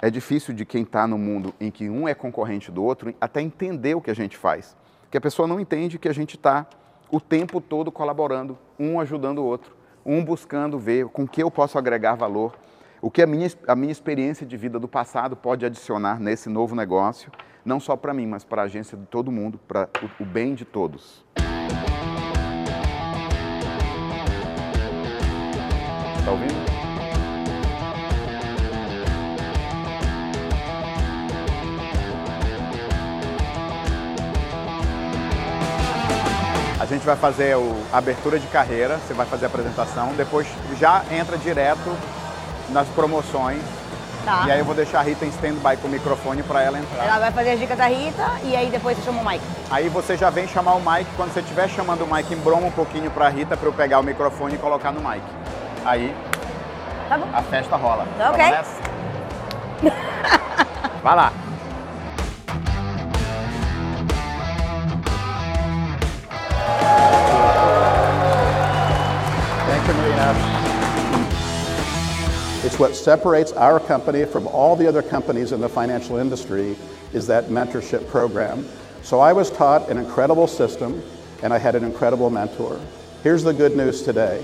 é 0.00 0.10
difícil 0.10 0.52
de 0.54 0.64
quem 0.64 0.82
está 0.82 1.06
no 1.06 1.16
mundo 1.16 1.54
em 1.60 1.70
que 1.70 1.88
um 1.88 2.06
é 2.06 2.14
concorrente 2.14 2.70
do 2.70 2.84
outro 2.84 3.14
até 3.20 3.40
entender 3.40 3.94
o 3.94 4.00
que 4.00 4.10
a 4.10 4.14
gente 4.14 4.36
faz. 4.36 4.76
Porque 5.02 5.18
a 5.18 5.20
pessoa 5.20 5.48
não 5.48 5.60
entende 5.60 5.98
que 5.98 6.08
a 6.08 6.14
gente 6.14 6.36
está 6.36 6.66
o 7.10 7.20
tempo 7.20 7.60
todo 7.60 7.92
colaborando, 7.92 8.58
um 8.78 9.00
ajudando 9.00 9.38
o 9.38 9.44
outro, 9.44 9.74
um 10.04 10.24
buscando 10.24 10.78
ver 10.78 11.06
com 11.06 11.26
que 11.26 11.42
eu 11.42 11.50
posso 11.50 11.78
agregar 11.78 12.14
valor, 12.14 12.54
o 13.00 13.10
que 13.10 13.22
a 13.22 13.26
minha, 13.26 13.48
a 13.66 13.76
minha 13.76 13.92
experiência 13.92 14.46
de 14.46 14.56
vida 14.56 14.78
do 14.78 14.88
passado 14.88 15.36
pode 15.36 15.64
adicionar 15.64 16.20
nesse 16.20 16.48
novo 16.48 16.74
negócio, 16.74 17.30
não 17.64 17.78
só 17.78 17.96
para 17.96 18.14
mim, 18.14 18.26
mas 18.26 18.44
para 18.44 18.62
a 18.62 18.64
agência 18.64 18.96
de 18.96 19.06
todo 19.06 19.30
mundo, 19.30 19.58
para 19.58 19.88
o, 20.02 20.22
o 20.22 20.26
bem 20.26 20.54
de 20.54 20.64
todos. 20.64 21.24
Tá 26.26 26.32
ouvindo? 26.32 26.52
A 36.80 36.84
gente 36.84 37.06
vai 37.06 37.14
fazer 37.14 37.54
a 37.92 37.98
abertura 37.98 38.40
de 38.40 38.46
carreira, 38.48 38.98
você 38.98 39.14
vai 39.14 39.24
fazer 39.24 39.44
a 39.44 39.48
apresentação, 39.48 40.14
depois 40.14 40.48
já 40.80 41.04
entra 41.12 41.38
direto 41.38 41.96
nas 42.70 42.88
promoções. 42.88 43.62
Tá. 44.24 44.42
E 44.48 44.50
aí 44.50 44.58
eu 44.58 44.64
vou 44.64 44.74
deixar 44.74 44.98
a 44.98 45.02
Rita 45.02 45.24
em 45.24 45.28
stand-by 45.28 45.76
com 45.76 45.86
o 45.86 45.90
microfone 45.92 46.42
para 46.42 46.60
ela 46.60 46.76
entrar. 46.80 47.04
Ela 47.04 47.18
vai 47.20 47.30
fazer 47.30 47.50
as 47.52 47.60
dicas 47.60 47.78
da 47.78 47.86
Rita 47.86 48.28
e 48.42 48.56
aí 48.56 48.68
depois 48.68 48.96
você 48.96 49.04
chama 49.04 49.22
o 49.22 49.24
Mike. 49.24 49.44
Aí 49.70 49.88
você 49.88 50.16
já 50.16 50.28
vem 50.28 50.48
chamar 50.48 50.74
o 50.74 50.80
Mike, 50.80 51.08
quando 51.16 51.32
você 51.32 51.38
estiver 51.38 51.68
chamando 51.68 52.02
o 52.02 52.12
Mike, 52.12 52.34
embroma 52.34 52.66
um 52.66 52.72
pouquinho 52.72 53.12
para 53.12 53.26
a 53.26 53.28
Rita 53.28 53.56
para 53.56 53.68
eu 53.68 53.72
pegar 53.72 54.00
o 54.00 54.02
microfone 54.02 54.56
e 54.56 54.58
colocar 54.58 54.90
no 54.90 55.00
Mike. 55.08 55.45
Aí 55.86 56.12
Tá 57.08 57.16
bom. 57.16 57.28
A 57.32 57.42
festa 57.42 57.76
rola. 57.76 58.06
Tá 58.18 58.30
ok. 58.32 58.44
Vai 61.02 61.14
lá. 61.14 61.32
Thank 69.68 69.86
you, 69.86 69.94
Marina. 69.94 70.34
It's 72.64 72.76
what 72.80 72.96
separates 72.96 73.52
our 73.52 73.78
company 73.78 74.24
from 74.24 74.48
all 74.48 74.74
the 74.74 74.88
other 74.88 75.02
companies 75.02 75.52
in 75.52 75.60
the 75.60 75.68
financial 75.68 76.16
industry 76.16 76.76
is 77.12 77.28
that 77.28 77.44
mentorship 77.44 78.08
program. 78.08 78.66
So 79.02 79.20
I 79.20 79.32
was 79.32 79.48
taught 79.52 79.88
an 79.88 79.98
incredible 79.98 80.48
system 80.48 81.00
and 81.44 81.54
I 81.54 81.58
had 81.58 81.76
an 81.76 81.84
incredible 81.84 82.30
mentor. 82.30 82.80
Here's 83.22 83.44
the 83.44 83.54
good 83.54 83.76
news 83.76 84.02
today. 84.02 84.42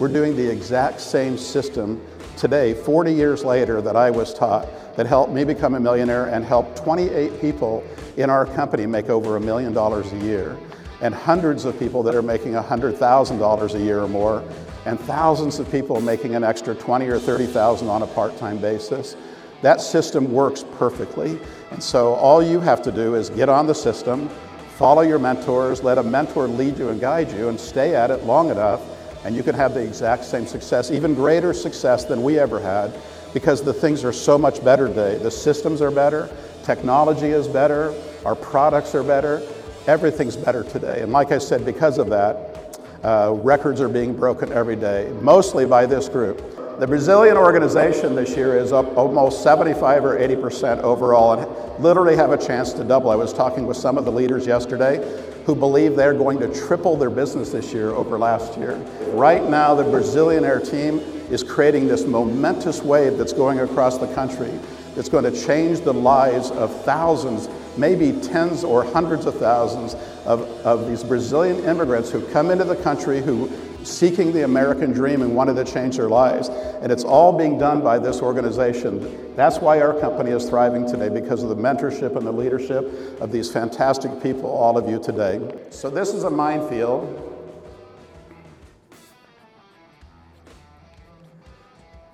We're 0.00 0.08
doing 0.08 0.34
the 0.34 0.50
exact 0.50 1.00
same 1.00 1.38
system 1.38 2.04
today, 2.36 2.74
40 2.74 3.12
years 3.12 3.44
later, 3.44 3.80
that 3.80 3.94
I 3.94 4.10
was 4.10 4.34
taught 4.34 4.66
that 4.96 5.06
helped 5.06 5.32
me 5.32 5.44
become 5.44 5.76
a 5.76 5.80
millionaire 5.80 6.26
and 6.26 6.44
helped 6.44 6.78
28 6.78 7.40
people 7.40 7.84
in 8.16 8.28
our 8.28 8.44
company 8.44 8.86
make 8.86 9.08
over 9.08 9.36
a 9.36 9.40
million 9.40 9.72
dollars 9.72 10.12
a 10.12 10.18
year, 10.18 10.58
and 11.00 11.14
hundreds 11.14 11.64
of 11.64 11.78
people 11.78 12.02
that 12.02 12.16
are 12.16 12.22
making 12.22 12.54
$100,000 12.54 13.74
a 13.74 13.78
year 13.78 14.02
or 14.02 14.08
more, 14.08 14.42
and 14.84 14.98
thousands 14.98 15.60
of 15.60 15.70
people 15.70 16.00
making 16.00 16.34
an 16.34 16.42
extra 16.42 16.74
20 16.74 17.06
or 17.06 17.20
30,000 17.20 17.88
on 17.88 18.02
a 18.02 18.06
part-time 18.08 18.58
basis. 18.58 19.16
That 19.62 19.80
system 19.80 20.32
works 20.32 20.64
perfectly. 20.76 21.38
And 21.70 21.80
so 21.80 22.14
all 22.14 22.42
you 22.42 22.58
have 22.58 22.82
to 22.82 22.90
do 22.90 23.14
is 23.14 23.30
get 23.30 23.48
on 23.48 23.68
the 23.68 23.74
system, 23.76 24.28
follow 24.76 25.02
your 25.02 25.20
mentors, 25.20 25.84
let 25.84 25.98
a 25.98 26.02
mentor 26.02 26.48
lead 26.48 26.78
you 26.78 26.88
and 26.88 27.00
guide 27.00 27.30
you, 27.30 27.48
and 27.48 27.58
stay 27.60 27.94
at 27.94 28.10
it 28.10 28.24
long 28.24 28.50
enough 28.50 28.82
and 29.24 29.34
you 29.34 29.42
can 29.42 29.54
have 29.54 29.74
the 29.74 29.80
exact 29.80 30.24
same 30.24 30.46
success, 30.46 30.90
even 30.90 31.14
greater 31.14 31.52
success 31.52 32.04
than 32.04 32.22
we 32.22 32.38
ever 32.38 32.60
had, 32.60 32.92
because 33.32 33.62
the 33.62 33.72
things 33.72 34.04
are 34.04 34.12
so 34.12 34.38
much 34.38 34.62
better 34.64 34.86
today. 34.86 35.16
The 35.16 35.30
systems 35.30 35.80
are 35.82 35.90
better, 35.90 36.30
technology 36.62 37.28
is 37.28 37.48
better, 37.48 37.94
our 38.24 38.34
products 38.34 38.94
are 38.94 39.02
better, 39.02 39.42
everything's 39.86 40.36
better 40.36 40.62
today. 40.62 41.00
And 41.00 41.10
like 41.10 41.32
I 41.32 41.38
said, 41.38 41.64
because 41.64 41.98
of 41.98 42.08
that, 42.10 42.78
uh, 43.02 43.32
records 43.34 43.80
are 43.80 43.88
being 43.88 44.14
broken 44.14 44.52
every 44.52 44.76
day, 44.76 45.12
mostly 45.20 45.66
by 45.66 45.86
this 45.86 46.08
group. 46.08 46.54
The 46.80 46.86
Brazilian 46.88 47.36
organization 47.36 48.16
this 48.16 48.36
year 48.36 48.58
is 48.58 48.72
up 48.72 48.96
almost 48.96 49.44
75 49.44 50.04
or 50.04 50.18
80 50.18 50.36
percent 50.36 50.80
overall 50.80 51.38
and 51.38 51.82
literally 51.82 52.16
have 52.16 52.32
a 52.32 52.36
chance 52.36 52.72
to 52.72 52.82
double. 52.82 53.10
I 53.10 53.14
was 53.14 53.32
talking 53.32 53.64
with 53.64 53.76
some 53.76 53.96
of 53.96 54.04
the 54.04 54.10
leaders 54.10 54.44
yesterday 54.44 54.96
who 55.44 55.54
believe 55.54 55.96
they're 55.96 56.14
going 56.14 56.38
to 56.38 56.66
triple 56.66 56.96
their 56.96 57.10
business 57.10 57.50
this 57.50 57.72
year 57.72 57.90
over 57.90 58.18
last 58.18 58.58
year. 58.58 58.76
Right 59.12 59.42
now, 59.42 59.74
the 59.74 59.84
Brazilian 59.84 60.44
Air 60.44 60.60
team 60.60 60.98
is 61.30 61.42
creating 61.42 61.86
this 61.86 62.04
momentous 62.06 62.82
wave 62.82 63.18
that's 63.18 63.32
going 63.32 63.60
across 63.60 63.98
the 63.98 64.12
country 64.14 64.52
that's 64.94 65.08
going 65.08 65.24
to 65.24 65.46
change 65.46 65.80
the 65.80 65.92
lives 65.92 66.50
of 66.52 66.84
thousands, 66.84 67.48
maybe 67.76 68.12
tens 68.20 68.64
or 68.64 68.84
hundreds 68.84 69.26
of 69.26 69.36
thousands 69.38 69.94
of, 70.24 70.42
of 70.64 70.88
these 70.88 71.02
Brazilian 71.02 71.64
immigrants 71.64 72.10
who 72.10 72.24
come 72.28 72.50
into 72.50 72.64
the 72.64 72.76
country 72.76 73.20
who 73.20 73.50
seeking 73.84 74.32
the 74.32 74.44
American 74.44 74.92
dream 74.92 75.22
and 75.22 75.34
wanted 75.34 75.54
to 75.54 75.64
change 75.70 75.96
their 75.96 76.08
lives. 76.08 76.48
And 76.48 76.90
it's 76.90 77.04
all 77.04 77.36
being 77.36 77.58
done 77.58 77.82
by 77.82 77.98
this 77.98 78.20
organization. 78.20 79.34
That's 79.36 79.58
why 79.58 79.80
our 79.80 79.98
company 80.00 80.30
is 80.30 80.48
thriving 80.48 80.86
today 80.86 81.08
because 81.08 81.42
of 81.42 81.48
the 81.48 81.56
mentorship 81.56 82.16
and 82.16 82.26
the 82.26 82.32
leadership 82.32 83.20
of 83.20 83.30
these 83.30 83.50
fantastic 83.50 84.22
people, 84.22 84.50
all 84.50 84.78
of 84.78 84.88
you 84.88 85.02
today. 85.02 85.40
So 85.70 85.90
this 85.90 86.14
is 86.14 86.24
a 86.24 86.30
minefield. 86.30 87.30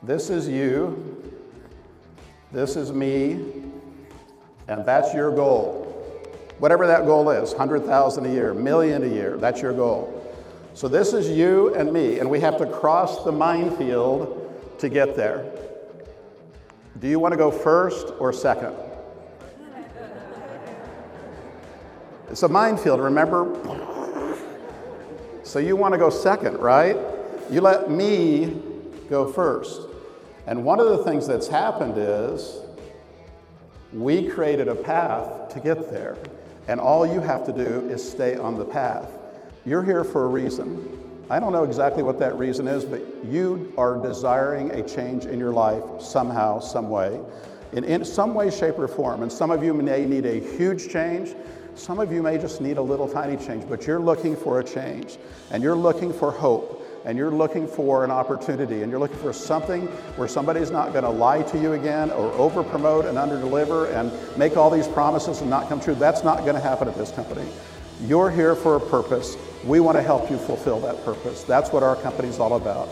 This 0.03 0.31
is 0.31 0.49
you. 0.49 1.33
This 2.53 2.77
is 2.77 2.93
me. 2.93 3.33
And 4.67 4.85
that's 4.85 5.15
your 5.15 5.31
goal. 5.31 5.87
Whatever 6.59 6.87
that 6.87 7.07
goal 7.07 7.31
is, 7.31 7.50
100,000 7.50 8.27
a 8.27 8.29
year, 8.29 8.55
million 8.55 9.03
a 9.03 9.07
year, 9.07 9.37
that's 9.37 9.62
your 9.62 9.73
goal. 9.73 10.20
So 10.75 10.89
this 10.89 11.12
is 11.12 11.29
you 11.29 11.75
and 11.75 11.93
me, 11.93 12.21
and 12.21 12.31
we 12.31 12.41
have 12.41 12.57
to 12.59 12.67
cross 12.67 13.25
the 13.25 13.33
minefield 13.33 14.77
to 14.79 14.89
get 14.89 15.17
there. 15.17 15.50
Do 17.00 17.09
you 17.09 17.19
want 17.19 17.33
to 17.33 17.39
go 17.39 17.50
first 17.50 18.12
or 18.19 18.33
second? 18.33 18.75
It's 22.31 22.43
a 22.45 22.49
minefield, 22.49 23.00
remember? 23.00 24.37
So 25.43 25.59
you 25.59 25.75
want 25.75 25.95
to 25.95 25.99
go 25.99 26.11
second, 26.11 26.59
right? 26.59 26.97
You 27.50 27.61
let 27.61 27.91
me 27.91 28.62
go 29.09 29.31
first. 29.31 29.83
And 30.47 30.65
one 30.65 30.79
of 30.79 30.89
the 30.89 30.99
things 30.99 31.27
that's 31.27 31.49
happened 31.49 31.95
is 31.97 32.61
we 33.93 34.29
created 34.29 34.69
a 34.69 34.77
path 34.77 35.49
to 35.55 35.61
get 35.61 35.91
there. 35.91 36.17
And 36.69 36.79
all 36.79 37.05
you 37.05 37.21
have 37.21 37.45
to 37.47 37.53
do 37.53 37.89
is 37.91 38.09
stay 38.09 38.37
on 38.37 38.57
the 38.57 38.65
path. 38.65 39.11
You're 39.67 39.83
here 39.83 40.05
for 40.05 40.25
a 40.25 40.29
reason. 40.29 40.99
I 41.29 41.38
don't 41.38 41.52
know 41.52 41.64
exactly 41.64 42.02
what 42.02 42.19
that 42.19 42.37
reason 42.38 42.67
is, 42.67 42.85
but 42.85 43.02
you 43.25 43.73
are 43.76 44.00
desiring 44.02 44.71
a 44.71 44.83
change 44.83 45.26
in 45.26 45.38
your 45.38 45.52
life 45.52 45.85
somehow, 46.00 46.61
some 46.61 46.88
way, 46.88 47.21
in, 47.73 47.85
in 47.85 48.05
some 48.05 48.35
way, 48.35 48.50
shape, 48.50 48.79
or 48.79 48.88
form. 48.88 49.23
And 49.23 49.31
some 49.31 49.50
of 49.50 49.62
you 49.62 49.75
may 49.75 50.07
need 50.07 50.25
a 50.25 50.40
huge 50.40 50.88
change. 50.88 51.35
Some 51.75 52.00
of 52.00 52.11
you 52.11 52.23
may 52.23 52.38
just 52.38 52.61
need 52.61 52.79
a 52.79 52.83
little 52.83 53.07
tiny 53.07 53.37
change, 53.37 53.69
but 53.69 53.87
you're 53.87 54.00
looking 54.00 54.35
for 54.35 54.61
a 54.61 54.64
change 54.64 55.19
and 55.50 55.62
you're 55.62 55.76
looking 55.76 56.12
for 56.12 56.33
hope 56.33 56.83
and 57.05 57.17
you're 57.17 57.31
looking 57.31 57.69
for 57.69 58.02
an 58.02 58.11
opportunity 58.11 58.83
and 58.83 58.90
you're 58.90 59.00
looking 59.00 59.19
for 59.19 59.33
something 59.33 59.87
where 60.17 60.26
somebody's 60.26 60.71
not 60.71 60.93
going 60.93 61.05
to 61.05 61.11
lie 61.11 61.43
to 61.43 61.59
you 61.59 61.75
again 61.75 62.11
or 62.11 62.32
over 62.32 62.63
promote 62.63 63.04
and 63.04 63.17
under 63.17 63.39
deliver 63.39 63.87
and 63.93 64.11
make 64.37 64.56
all 64.56 64.71
these 64.71 64.89
promises 64.89 65.43
and 65.43 65.50
not 65.50 65.69
come 65.69 65.80
true. 65.80 65.95
That's 65.95 66.25
not 66.25 66.41
going 66.41 66.54
to 66.54 66.61
happen 66.61 66.89
at 66.89 66.97
this 66.97 67.13
company. 67.13 67.47
You're 68.02 68.30
here 68.30 68.54
for 68.54 68.76
a 68.76 68.80
purpose. 68.80 69.37
We 69.66 69.78
want 69.78 69.99
to 69.99 70.02
help 70.02 70.30
you 70.30 70.38
fulfill 70.38 70.80
that 70.80 71.04
purpose. 71.04 71.44
That's 71.44 71.70
what 71.70 71.82
our 71.82 71.94
company 71.96 72.28
is 72.28 72.40
all 72.40 72.54
about. 72.54 72.88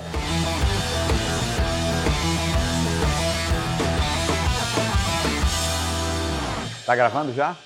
Tá 6.84 6.94
gravando 6.94 7.32
já? 7.32 7.56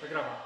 Tá 0.00 0.06
gravando. 0.06 0.36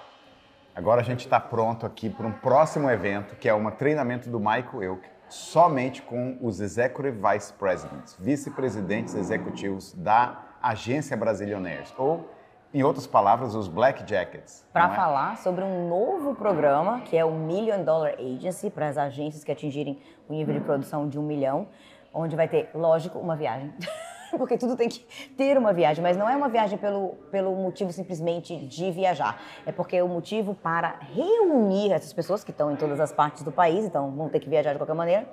Agora 0.73 1.01
a 1.01 1.05
gente 1.05 1.21
está 1.21 1.41
pronto 1.41 1.85
aqui 1.85 2.09
para 2.09 2.27
um 2.27 2.33
próximo 2.33 2.89
evento, 2.89 3.35
que 3.35 3.49
é 3.49 3.55
um 3.55 3.69
treinamento 3.73 4.31
do 4.31 4.39
Michael 4.39 4.83
Elk, 4.83 5.09
somente 5.29 6.01
com 6.03 6.39
os 6.41 6.61
Executive 6.61 7.19
Vice 7.19 7.53
Presidents, 7.55 8.17
vice-presidentes 8.21 9.15
executivos 9.15 9.93
da 9.95 10.45
agência 10.63 11.17
Brasilionaires, 11.17 11.93
ou 11.99 12.31
em 12.77 12.83
outras 12.83 13.07
palavras, 13.07 13.55
os 13.55 13.69
Black 13.69 14.07
Jackets. 14.07 14.63
Para 14.71 14.93
é? 14.93 14.95
falar 14.95 15.39
sobre 15.39 15.65
um 15.65 15.89
novo 15.89 16.35
programa, 16.35 17.01
que 17.01 17.17
é 17.17 17.25
o 17.25 17.33
Million 17.33 17.83
Dollar 17.83 18.13
Agency, 18.19 18.69
para 18.69 18.87
as 18.87 18.99
agências 18.99 19.43
que 19.43 19.51
atingirem 19.51 19.99
o 20.29 20.33
nível 20.35 20.53
de 20.53 20.61
produção 20.61 21.09
de 21.09 21.19
um 21.19 21.23
milhão, 21.23 21.69
onde 22.13 22.37
vai 22.37 22.47
ter, 22.47 22.69
lógico, 22.75 23.19
uma 23.19 23.35
viagem. 23.35 23.73
Porque 24.37 24.59
tudo 24.59 24.77
tem 24.77 24.91
que 24.91 25.01
ter 25.39 25.57
uma 25.57 25.73
viagem, 25.73 26.03
mas 26.03 26.19
não 26.19 26.29
é 26.29 26.37
uma 26.37 26.51
viagem 26.51 26.77
pelo, 26.77 27.15
pelo 27.31 27.57
motivo 27.57 27.91
simplesmente 27.93 28.55
de 28.55 28.91
viajar. 28.91 29.41
É 29.65 29.73
porque 29.73 29.97
é 29.97 30.03
o 30.03 30.09
motivo 30.09 30.55
para 30.55 30.99
reunir 31.15 31.93
essas 31.93 32.13
pessoas 32.13 32.45
que 32.45 32.51
estão 32.51 32.71
em 32.71 32.77
todas 32.77 33.01
as 33.01 33.11
partes 33.11 33.43
do 33.43 33.53
país, 33.53 33.87
então 33.87 34.11
vão 34.11 34.29
ter 34.29 34.41
que 34.41 34.51
viajar 34.51 34.73
de 34.73 34.79
qualquer 34.79 34.95
maneira, 34.95 35.27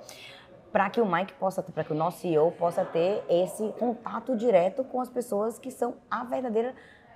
para 0.72 0.88
que 0.88 1.00
o 1.00 1.04
Mike 1.04 1.34
possa, 1.34 1.62
para 1.62 1.84
que 1.84 1.92
o 1.92 1.94
nosso 1.94 2.20
CEO 2.20 2.52
possa 2.52 2.84
ter 2.84 3.22
esse 3.28 3.68
contato 3.78 4.34
direto 4.34 4.84
com 4.84 5.00
as 5.00 5.10
pessoas 5.10 5.58
que 5.58 5.70
são 5.70 5.96
a 6.10 6.24
verdadeira 6.24 6.74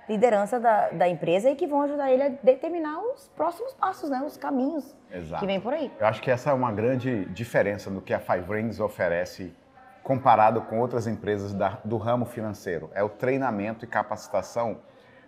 liderança 0.09 0.59
da, 0.59 0.89
da 0.89 1.07
empresa 1.07 1.51
e 1.51 1.55
que 1.55 1.67
vão 1.67 1.83
ajudar 1.83 2.11
ele 2.11 2.23
a 2.23 2.29
determinar 2.29 2.99
os 2.99 3.29
próximos 3.35 3.73
passos, 3.75 4.09
né, 4.09 4.21
os 4.25 4.35
caminhos 4.35 4.95
Exato. 5.13 5.39
que 5.39 5.45
vem 5.45 5.61
por 5.61 5.71
aí. 5.71 5.91
Eu 5.99 6.07
acho 6.07 6.19
que 6.21 6.31
essa 6.31 6.49
é 6.49 6.53
uma 6.53 6.71
grande 6.71 7.25
diferença 7.25 7.91
do 7.91 8.01
que 8.01 8.13
a 8.13 8.19
Five 8.19 8.51
Rings 8.51 8.79
oferece 8.79 9.53
comparado 10.01 10.61
com 10.61 10.79
outras 10.79 11.05
empresas 11.05 11.53
da, 11.53 11.77
do 11.85 11.97
ramo 11.97 12.25
financeiro. 12.25 12.89
É 12.95 13.03
o 13.03 13.09
treinamento 13.09 13.85
e 13.85 13.87
capacitação, 13.87 14.79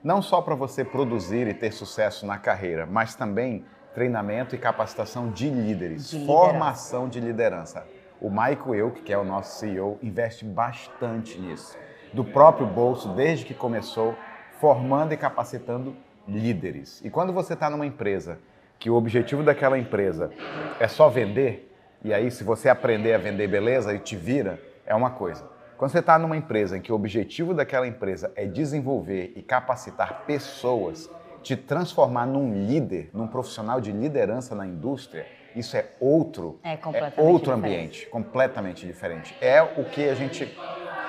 não 0.03 0.19
só 0.19 0.41
para 0.41 0.55
você 0.55 0.83
produzir 0.83 1.47
e 1.47 1.53
ter 1.53 1.71
sucesso 1.71 2.25
na 2.25 2.39
carreira, 2.39 2.87
mas 2.87 3.13
também 3.13 3.63
treinamento 3.93 4.55
e 4.55 4.57
capacitação 4.57 5.29
de 5.29 5.47
líderes, 5.49 6.09
de 6.09 6.25
formação 6.25 7.07
de 7.07 7.19
liderança. 7.19 7.85
O 8.19 8.29
Michael 8.29 8.75
Elk, 8.75 9.01
que 9.01 9.13
é 9.13 9.17
o 9.17 9.23
nosso 9.23 9.59
CEO, 9.59 9.99
investe 10.01 10.45
bastante 10.45 11.39
nisso. 11.39 11.77
Do 12.13 12.23
próprio 12.23 12.65
bolso, 12.65 13.09
desde 13.09 13.45
que 13.45 13.53
começou, 13.53 14.15
formando 14.61 15.11
e 15.11 15.17
capacitando 15.17 15.95
líderes. 16.27 17.01
E 17.03 17.09
quando 17.09 17.33
você 17.33 17.53
está 17.53 17.67
numa 17.67 17.85
empresa 17.85 18.37
que 18.77 18.91
o 18.91 18.93
objetivo 18.93 19.41
daquela 19.41 19.77
empresa 19.77 20.31
é 20.79 20.87
só 20.87 21.09
vender, 21.09 21.75
e 22.03 22.13
aí 22.13 22.29
se 22.29 22.43
você 22.43 22.69
aprender 22.69 23.13
a 23.13 23.17
vender 23.17 23.47
beleza 23.47 23.91
e 23.91 23.97
te 23.97 24.15
vira, 24.15 24.61
é 24.85 24.93
uma 24.93 25.09
coisa. 25.09 25.49
Quando 25.77 25.89
você 25.89 25.97
está 25.97 26.19
numa 26.19 26.37
empresa 26.37 26.77
em 26.77 26.81
que 26.81 26.91
o 26.91 26.95
objetivo 26.95 27.55
daquela 27.55 27.87
empresa 27.87 28.31
é 28.35 28.45
desenvolver 28.45 29.33
e 29.35 29.41
capacitar 29.41 30.25
pessoas, 30.27 31.09
te 31.41 31.55
transformar 31.55 32.27
num 32.27 32.67
líder, 32.67 33.09
num 33.13 33.25
profissional 33.25 33.81
de 33.81 33.91
liderança 33.91 34.53
na 34.53 34.67
indústria, 34.67 35.25
isso 35.55 35.75
é 35.75 35.87
outro, 35.99 36.59
é, 36.63 36.73
é 36.73 37.11
outro 37.17 37.51
ambiente, 37.51 38.05
completamente 38.07 38.85
diferente. 38.85 39.35
É 39.41 39.61
o 39.61 39.83
que 39.85 40.07
a 40.07 40.13
gente 40.13 40.55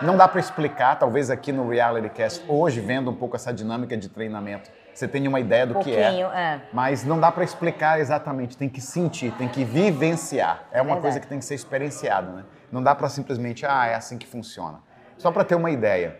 não 0.03 0.17
dá 0.17 0.27
para 0.27 0.41
explicar, 0.41 0.99
talvez 0.99 1.31
aqui 1.31 1.53
no 1.53 1.69
Reality 1.69 2.09
Cast, 2.11 2.45
hoje, 2.49 2.81
vendo 2.81 3.11
um 3.11 3.15
pouco 3.15 3.37
essa 3.37 3.53
dinâmica 3.53 3.97
de 3.97 4.09
treinamento, 4.09 4.71
você 4.93 5.09
tenha 5.09 5.29
uma 5.29 5.41
ideia 5.41 5.67
do 5.67 5.79
um 5.79 5.83
que 5.83 5.95
é, 5.95 6.21
é, 6.21 6.61
Mas 6.73 7.05
não 7.05 7.19
dá 7.19 7.31
para 7.33 7.45
explicar 7.45 7.99
exatamente, 7.99 8.57
tem 8.57 8.69
que 8.69 8.81
sentir, 8.81 9.33
tem 9.33 9.49
que 9.49 9.65
vivenciar. 9.65 10.65
É 10.71 10.83
uma 10.83 10.95
Verdade. 10.95 11.01
coisa 11.03 11.21
que 11.21 11.27
tem 11.27 11.39
que 11.39 11.45
ser 11.45 11.55
experienciada, 11.55 12.31
né? 12.31 12.45
Não 12.71 12.83
dá 12.83 12.95
para 12.95 13.09
simplesmente, 13.09 13.65
ah, 13.65 13.87
é 13.87 13.95
assim 13.95 14.19
que 14.19 14.27
funciona. 14.27 14.81
Só 15.17 15.31
para 15.31 15.45
ter 15.45 15.55
uma 15.55 15.71
ideia, 15.71 16.19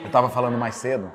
eu 0.00 0.06
estava 0.06 0.28
falando 0.28 0.56
mais 0.58 0.76
cedo, 0.76 1.10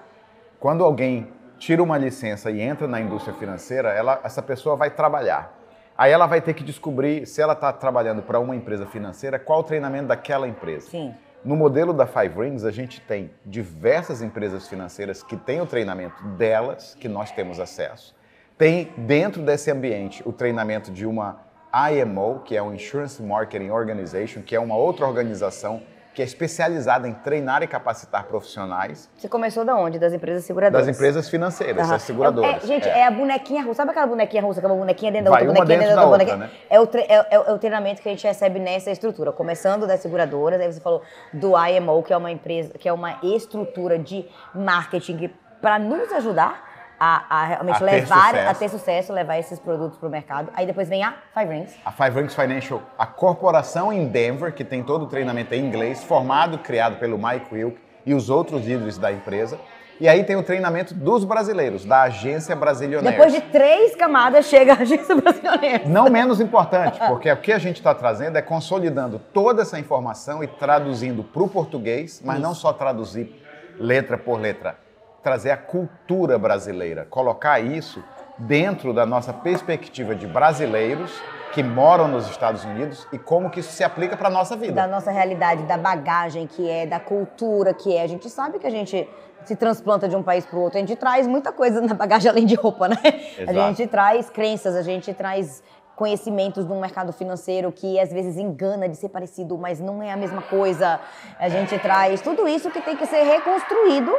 quando 0.60 0.84
alguém 0.84 1.32
tira 1.58 1.82
uma 1.82 1.98
licença 1.98 2.50
e 2.50 2.60
entra 2.60 2.88
na 2.88 3.00
indústria 3.00 3.36
financeira, 3.36 3.90
ela, 3.90 4.20
essa 4.24 4.42
pessoa 4.42 4.76
vai 4.76 4.90
trabalhar. 4.90 5.54
Aí 5.98 6.12
ela 6.12 6.26
vai 6.26 6.42
ter 6.42 6.56
que 6.56 6.64
descobrir, 6.64 7.28
se 7.28 7.42
ela 7.42 7.54
está 7.54 7.72
trabalhando 7.72 8.24
para 8.24 8.40
uma 8.40 8.56
empresa 8.56 8.88
financeira, 8.88 9.38
qual 9.38 9.60
o 9.60 9.64
treinamento 9.64 10.08
daquela 10.08 10.48
empresa. 10.48 10.90
Sim. 10.90 11.14
No 11.44 11.56
modelo 11.56 11.92
da 11.92 12.06
Five 12.06 12.40
Rings, 12.40 12.64
a 12.64 12.70
gente 12.70 13.02
tem 13.02 13.32
diversas 13.44 14.22
empresas 14.22 14.68
financeiras 14.68 15.24
que 15.24 15.36
têm 15.36 15.60
o 15.60 15.66
treinamento 15.66 16.24
delas, 16.38 16.94
que 16.94 17.08
nós 17.08 17.32
temos 17.32 17.60
acesso. 17.60 18.16
Tem 18.60 18.92
dentro 18.96 19.42
desse 19.42 19.72
ambiente 19.72 20.22
o 20.24 20.32
treinamento 20.32 20.92
de 20.92 21.04
uma 21.04 21.40
IMO, 21.74 22.42
que 22.46 22.56
é 22.56 22.62
o 22.62 22.72
Insurance 22.72 23.20
Marketing 23.24 23.70
Organization, 23.70 24.44
que 24.44 24.56
é 24.56 24.60
uma 24.60 24.76
outra 24.76 25.08
organização 25.08 25.82
que 26.14 26.22
é 26.22 26.26
especializada 26.26 27.08
em 27.08 27.14
treinar 27.14 27.64
e 27.64 27.68
capacitar 27.68 28.26
profissionais. 28.26 29.10
Você 29.18 29.30
começou 29.30 29.64
da 29.64 29.76
onde? 29.76 29.98
Das 29.98 30.12
empresas 30.14 30.44
seguradoras? 30.44 30.86
Das 30.86 30.96
empresas 30.96 31.30
financeiras, 31.30 31.84
Aham. 31.84 31.92
das 31.92 32.02
seguradoras. 32.02 32.52
É, 32.52 32.58
é, 32.58 32.68
gente, 32.68 32.88
É. 32.90 33.00
é. 33.00 33.08
a 33.08 33.12
bonequinha 33.12 33.62
russa. 33.62 33.76
Sabe 33.76 33.92
aquela 33.92 34.08
bonequinha 34.08 34.42
russa, 34.44 34.60
que 34.60 34.66
é 34.66 34.70
uma 34.70 34.76
bonequinha 34.78 35.12
dentro 35.12 35.26
da 35.26 35.32
outra 35.32 35.46
uma 35.46 35.54
bonequinha 35.54 35.78
dentro 35.80 35.96
dentro 35.96 36.02
da 36.02 36.10
outra, 36.10 36.26
bonequinha? 36.36 36.60
né? 36.60 36.66
É, 36.70 36.80
o 36.80 36.88
tre- 36.88 37.06
é- 37.08 37.16
é- 37.16 37.44
é 37.48 37.52
o 37.54 37.58
treinamento 37.58 38.02
que 38.02 38.10
a 38.10 38.12
gente 38.12 38.28
recebe 38.28 38.60
nessa 38.60 38.92
estrutura. 38.92 39.32
Começando 39.32 39.88
das 39.88 40.02
seguradoras, 40.02 40.60
aí 40.60 40.72
você 40.72 40.82
falou 40.82 41.02
do 41.32 41.54
IMO, 41.68 42.04
que 42.04 42.12
é 42.14 42.18
uma 42.18 42.30
empresa, 42.32 42.78
que 42.78 42.90
é 42.90 42.94
uma 42.94 43.18
estrutura 43.24 43.98
de 43.98 44.28
marketing 44.54 45.32
para 45.62 45.80
nos 45.80 46.12
ajudar 46.12 46.71
a, 47.04 47.24
a 47.28 47.46
realmente 47.46 47.78
A 47.78 47.80
ter 47.80 47.86
levar, 47.86 48.26
sucesso. 48.28 48.50
a 48.50 48.54
ter 48.54 48.70
sucesso, 48.70 49.14
levar 49.14 49.40
esses 49.40 49.58
produtos 49.58 49.98
para 49.98 50.08
o 50.08 50.12
mercado. 50.12 50.52
Aí 50.54 50.68
depois 50.68 50.88
vem 50.88 51.04
a 51.04 51.16
Five 51.34 51.52
Rings. 51.52 51.74
A 51.84 51.92
Five 51.92 52.12
Ranks 52.12 52.36
Financial, 52.36 52.80
a 52.96 53.08
corporação 53.08 53.92
em 53.92 54.08
Denver, 54.08 54.54
que 54.54 54.64
tem 54.64 54.84
todo 54.84 55.06
o 55.06 55.08
treinamento 55.08 55.56
em 55.56 55.66
inglês, 55.66 56.04
formado, 56.04 56.60
criado 56.60 56.98
pelo 57.00 57.18
Mike 57.18 57.52
Wilk 57.52 57.80
e 58.06 58.14
os 58.14 58.30
outros 58.30 58.68
líderes 58.68 59.00
da 59.00 59.12
empresa. 59.12 59.60
E 60.00 60.08
aí 60.08 60.24
tem 60.24 60.36
o 60.36 60.44
treinamento 60.44 60.94
dos 60.94 61.24
brasileiros, 61.24 61.86
da 61.86 62.04
agência 62.04 62.56
Brasilionaires. 62.56 63.20
Depois 63.20 63.34
de 63.34 63.42
três 63.50 63.96
camadas, 63.96 64.46
chega 64.46 64.74
a 64.74 64.78
agência 64.78 65.16
brasileira. 65.16 65.82
Não 65.88 66.08
menos 66.08 66.40
importante, 66.40 67.00
porque 67.08 67.32
o 67.32 67.38
que 67.38 67.52
a 67.52 67.58
gente 67.58 67.78
está 67.78 67.96
trazendo 67.96 68.38
é 68.38 68.44
consolidando 68.44 69.18
toda 69.34 69.64
essa 69.64 69.80
informação 69.80 70.44
e 70.44 70.48
traduzindo 70.48 71.24
para 71.24 71.42
o 71.42 71.48
português, 71.48 72.22
mas 72.24 72.40
não 72.40 72.54
só 72.54 72.72
traduzir 72.72 73.44
letra 73.80 74.20
por 74.20 74.40
letra, 74.40 74.76
trazer 75.24 75.52
a 75.52 75.58
cultura 75.58 76.38
brasileira, 76.38 77.06
colocar 77.10 77.60
isso 77.60 78.04
dentro 78.38 78.94
da 78.94 79.06
nossa 79.06 79.32
perspectiva 79.32 80.16
de 80.16 80.26
brasileiros 80.26 81.12
que 81.54 81.62
moram 81.62 82.08
nos 82.08 82.30
Estados 82.30 82.64
Unidos 82.64 83.08
e 83.12 83.20
como 83.20 83.50
que 83.50 83.60
isso 83.60 83.72
se 83.72 83.84
aplica 83.84 84.16
para 84.16 84.30
a 84.30 84.32
nossa 84.32 84.56
vida. 84.56 84.74
da 84.74 84.88
nossa 84.88 85.12
realidade, 85.12 85.64
da 85.64 85.78
bagagem 85.78 86.48
que 86.48 86.68
é, 86.68 86.86
da 86.86 87.00
cultura 87.00 87.74
que 87.74 87.96
é. 87.96 88.02
A 88.02 88.08
gente 88.08 88.30
sabe 88.30 88.58
que 88.58 88.66
a 88.66 88.70
gente 88.70 89.08
se 89.44 89.56
transplanta 89.56 90.08
de 90.08 90.16
um 90.16 90.24
país 90.24 90.46
para 90.46 90.58
o 90.58 90.62
outro, 90.62 90.78
a 90.78 90.82
gente 90.82 90.96
traz 90.96 91.28
muita 91.28 91.52
coisa 91.52 91.82
na 91.82 91.94
bagagem 91.94 92.30
além 92.32 92.46
de 92.46 92.56
roupa, 92.56 92.88
né? 92.88 92.98
A 93.04 93.52
Exato. 93.52 93.54
gente 93.54 93.88
traz 93.88 94.30
crenças, 94.30 94.76
a 94.76 94.82
gente 94.82 95.14
traz 95.14 95.62
conhecimentos 95.96 96.66
de 96.66 96.72
um 96.72 96.80
mercado 96.80 97.12
financeiro 97.12 97.72
que 97.72 98.00
às 98.00 98.12
vezes 98.12 98.38
engana 98.38 98.88
de 98.88 98.96
ser 98.96 99.10
parecido, 99.10 99.58
mas 99.58 99.80
não 99.80 100.02
é 100.02 100.12
a 100.12 100.18
mesma 100.18 100.42
coisa. 100.42 101.00
A 101.38 101.50
gente 101.50 101.78
traz 101.80 102.22
tudo 102.22 102.48
isso 102.48 102.72
que 102.72 102.82
tem 102.82 102.96
que 102.96 103.06
ser 103.06 103.24
reconstruído 103.24 104.12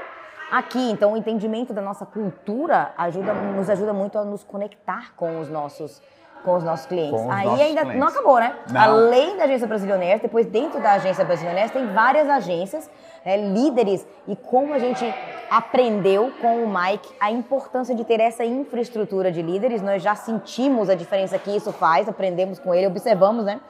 aqui. 0.52 0.90
Então, 0.90 1.14
o 1.14 1.16
entendimento 1.16 1.72
da 1.72 1.80
nossa 1.80 2.04
cultura 2.04 2.92
ajuda, 2.98 3.32
nos 3.32 3.70
ajuda 3.70 3.92
muito 3.94 4.18
a 4.18 4.24
nos 4.24 4.44
conectar 4.44 5.14
com 5.16 5.40
os 5.40 5.48
nossos 5.48 6.00
com 6.44 6.56
os 6.56 6.64
nossos 6.64 6.86
clientes. 6.86 7.20
Os 7.20 7.30
Aí 7.30 7.44
nossos 7.46 7.60
ainda 7.60 7.84
não 7.84 7.90
clientes. 7.92 8.16
acabou, 8.16 8.40
né? 8.40 8.56
Não. 8.68 8.80
Além 8.80 9.36
da 9.36 9.44
agência 9.44 9.64
Brasilionaires, 9.64 10.20
depois 10.20 10.44
dentro 10.44 10.80
da 10.82 10.94
agência 10.94 11.24
Brasilionaires 11.24 11.70
tem 11.70 11.86
várias 11.92 12.28
agências, 12.28 12.90
né, 13.24 13.36
líderes 13.36 14.04
e 14.26 14.34
como 14.34 14.74
a 14.74 14.78
gente 14.80 15.04
aprendeu 15.48 16.32
com 16.40 16.64
o 16.64 16.68
Mike 16.68 17.14
a 17.20 17.30
importância 17.30 17.94
de 17.94 18.02
ter 18.04 18.18
essa 18.18 18.44
infraestrutura 18.44 19.30
de 19.30 19.40
líderes. 19.40 19.82
Nós 19.82 20.02
já 20.02 20.16
sentimos 20.16 20.90
a 20.90 20.96
diferença 20.96 21.38
que 21.38 21.54
isso 21.56 21.72
faz, 21.72 22.08
aprendemos 22.08 22.58
com 22.58 22.74
ele, 22.74 22.88
observamos, 22.88 23.44
né? 23.44 23.60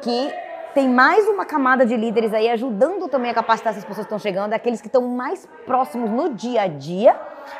Que 0.00 0.32
tem 0.74 0.88
mais 0.88 1.26
uma 1.28 1.44
camada 1.44 1.86
de 1.86 1.96
líderes 1.96 2.34
aí 2.34 2.50
ajudando 2.50 3.08
também 3.08 3.30
a 3.30 3.34
capacitar 3.34 3.72
essas 3.72 3.84
pessoas 3.84 4.06
que 4.06 4.12
estão 4.14 4.18
chegando, 4.18 4.52
aqueles 4.52 4.80
que 4.80 4.88
estão 4.88 5.02
mais 5.02 5.48
próximos 5.64 6.10
no 6.10 6.34
dia 6.34 6.62
a 6.62 6.66
dia. 6.66 7.16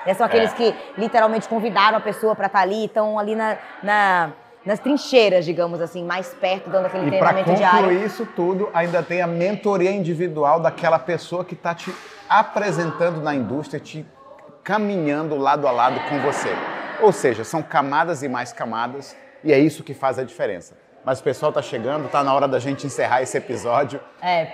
né? 0.06 0.14
São 0.14 0.24
aqueles 0.24 0.50
É. 0.52 0.54
que 0.56 0.74
literalmente 0.96 1.46
convidaram 1.46 1.98
a 1.98 2.00
pessoa 2.00 2.34
para 2.34 2.46
estar 2.46 2.60
ali, 2.60 2.86
estão 2.86 3.18
ali 3.18 3.34
na- 3.34 3.58
na 3.82 4.30
nas 4.64 4.78
trincheiras, 4.78 5.44
digamos 5.44 5.78
assim, 5.78 6.02
mais 6.02 6.32
perto, 6.32 6.70
dando 6.70 6.86
aquele 6.86 7.04
E 7.04 7.08
treinamento 7.10 7.52
diário. 7.52 7.80
concluir 7.80 8.02
isso 8.06 8.24
tudo, 8.34 8.70
ainda 8.72 9.02
tem 9.02 9.20
a 9.20 9.26
mentoria 9.26 9.90
individual 9.90 10.58
daquela 10.58 10.98
pessoa 10.98 11.44
que 11.44 11.52
está 11.52 11.74
te 11.74 11.94
apresentando 12.30 13.20
na 13.20 13.34
indústria, 13.34 13.78
te 13.78 14.06
caminhando 14.62 15.36
lado 15.36 15.68
a 15.68 15.70
lado 15.70 16.00
com 16.08 16.18
você. 16.20 16.48
Ou 17.02 17.12
seja, 17.12 17.44
são 17.44 17.62
camadas 17.62 18.22
e 18.22 18.28
mais 18.28 18.54
camadas, 18.54 19.14
e 19.44 19.52
é 19.52 19.58
isso 19.58 19.84
que 19.84 19.92
faz 19.92 20.18
a 20.18 20.24
diferença. 20.24 20.74
Mas 21.04 21.20
o 21.20 21.22
pessoal 21.22 21.50
está 21.50 21.60
chegando, 21.60 22.06
está 22.06 22.24
na 22.24 22.32
hora 22.34 22.48
da 22.48 22.58
gente 22.58 22.86
encerrar 22.86 23.22
esse 23.22 23.36
episódio. 23.36 24.00
É, 24.22 24.48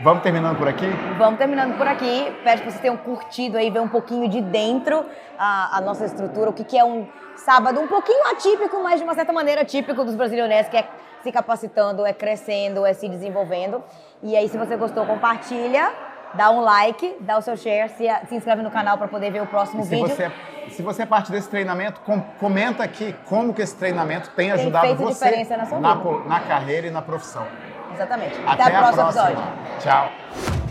Vamos 0.00 0.24
terminando 0.24 0.58
por 0.58 0.66
aqui? 0.66 0.86
vamos 1.16 1.38
terminando 1.38 1.78
por 1.78 1.86
aqui. 1.86 2.26
Espero 2.38 2.62
que 2.62 2.70
vocês 2.70 2.80
tenham 2.80 2.96
curtido 2.96 3.56
aí, 3.56 3.70
ver 3.70 3.80
um 3.80 3.88
pouquinho 3.88 4.28
de 4.28 4.40
dentro 4.40 5.04
a, 5.38 5.78
a 5.78 5.80
nossa 5.80 6.04
estrutura, 6.04 6.50
o 6.50 6.52
que, 6.52 6.64
que 6.64 6.76
é 6.76 6.84
um 6.84 7.06
sábado 7.36 7.80
um 7.80 7.86
pouquinho 7.86 8.26
atípico, 8.26 8.82
mas 8.82 8.98
de 8.98 9.04
uma 9.04 9.14
certa 9.14 9.32
maneira 9.32 9.64
típico 9.64 10.04
dos 10.04 10.16
brasileiros, 10.16 10.68
que 10.68 10.76
é 10.76 10.88
se 11.22 11.30
capacitando, 11.30 12.04
é 12.04 12.12
crescendo, 12.12 12.84
é 12.84 12.92
se 12.92 13.08
desenvolvendo. 13.08 13.82
E 14.20 14.36
aí, 14.36 14.48
se 14.48 14.58
você 14.58 14.76
gostou, 14.76 15.06
compartilha, 15.06 15.92
dá 16.36 16.50
um 16.50 16.60
like, 16.60 17.16
dá 17.20 17.38
o 17.38 17.42
seu 17.42 17.56
share, 17.56 17.88
se, 17.90 18.06
se 18.28 18.34
inscreve 18.34 18.62
no 18.62 18.70
canal 18.70 18.98
para 18.98 19.08
poder 19.08 19.30
ver 19.30 19.42
o 19.42 19.46
próximo 19.46 19.82
se 19.84 19.90
vídeo. 19.90 20.08
você, 20.08 20.30
se 20.70 20.82
você 20.82 21.02
é 21.02 21.06
parte 21.06 21.30
desse 21.30 21.48
treinamento, 21.48 22.00
com- 22.00 22.20
comenta 22.40 22.82
aqui 22.82 23.14
como 23.26 23.52
que 23.54 23.62
esse 23.62 23.76
treinamento 23.76 24.30
tem 24.30 24.50
ajudado 24.52 24.86
feito 24.86 25.02
você 25.02 25.24
diferença 25.26 25.56
na 25.56 25.66
sua 25.66 25.78
vida. 25.78 25.96
po- 25.96 26.28
na 26.28 26.40
carreira 26.40 26.86
e 26.86 26.90
na 26.90 27.02
profissão. 27.02 27.46
Exatamente. 27.92 28.34
Até, 28.46 28.62
Até, 28.64 28.72
o 28.76 28.78
próximo 28.78 29.02
próxima. 29.02 29.30
episódio. 29.30 29.52
Tchau. 29.80 30.63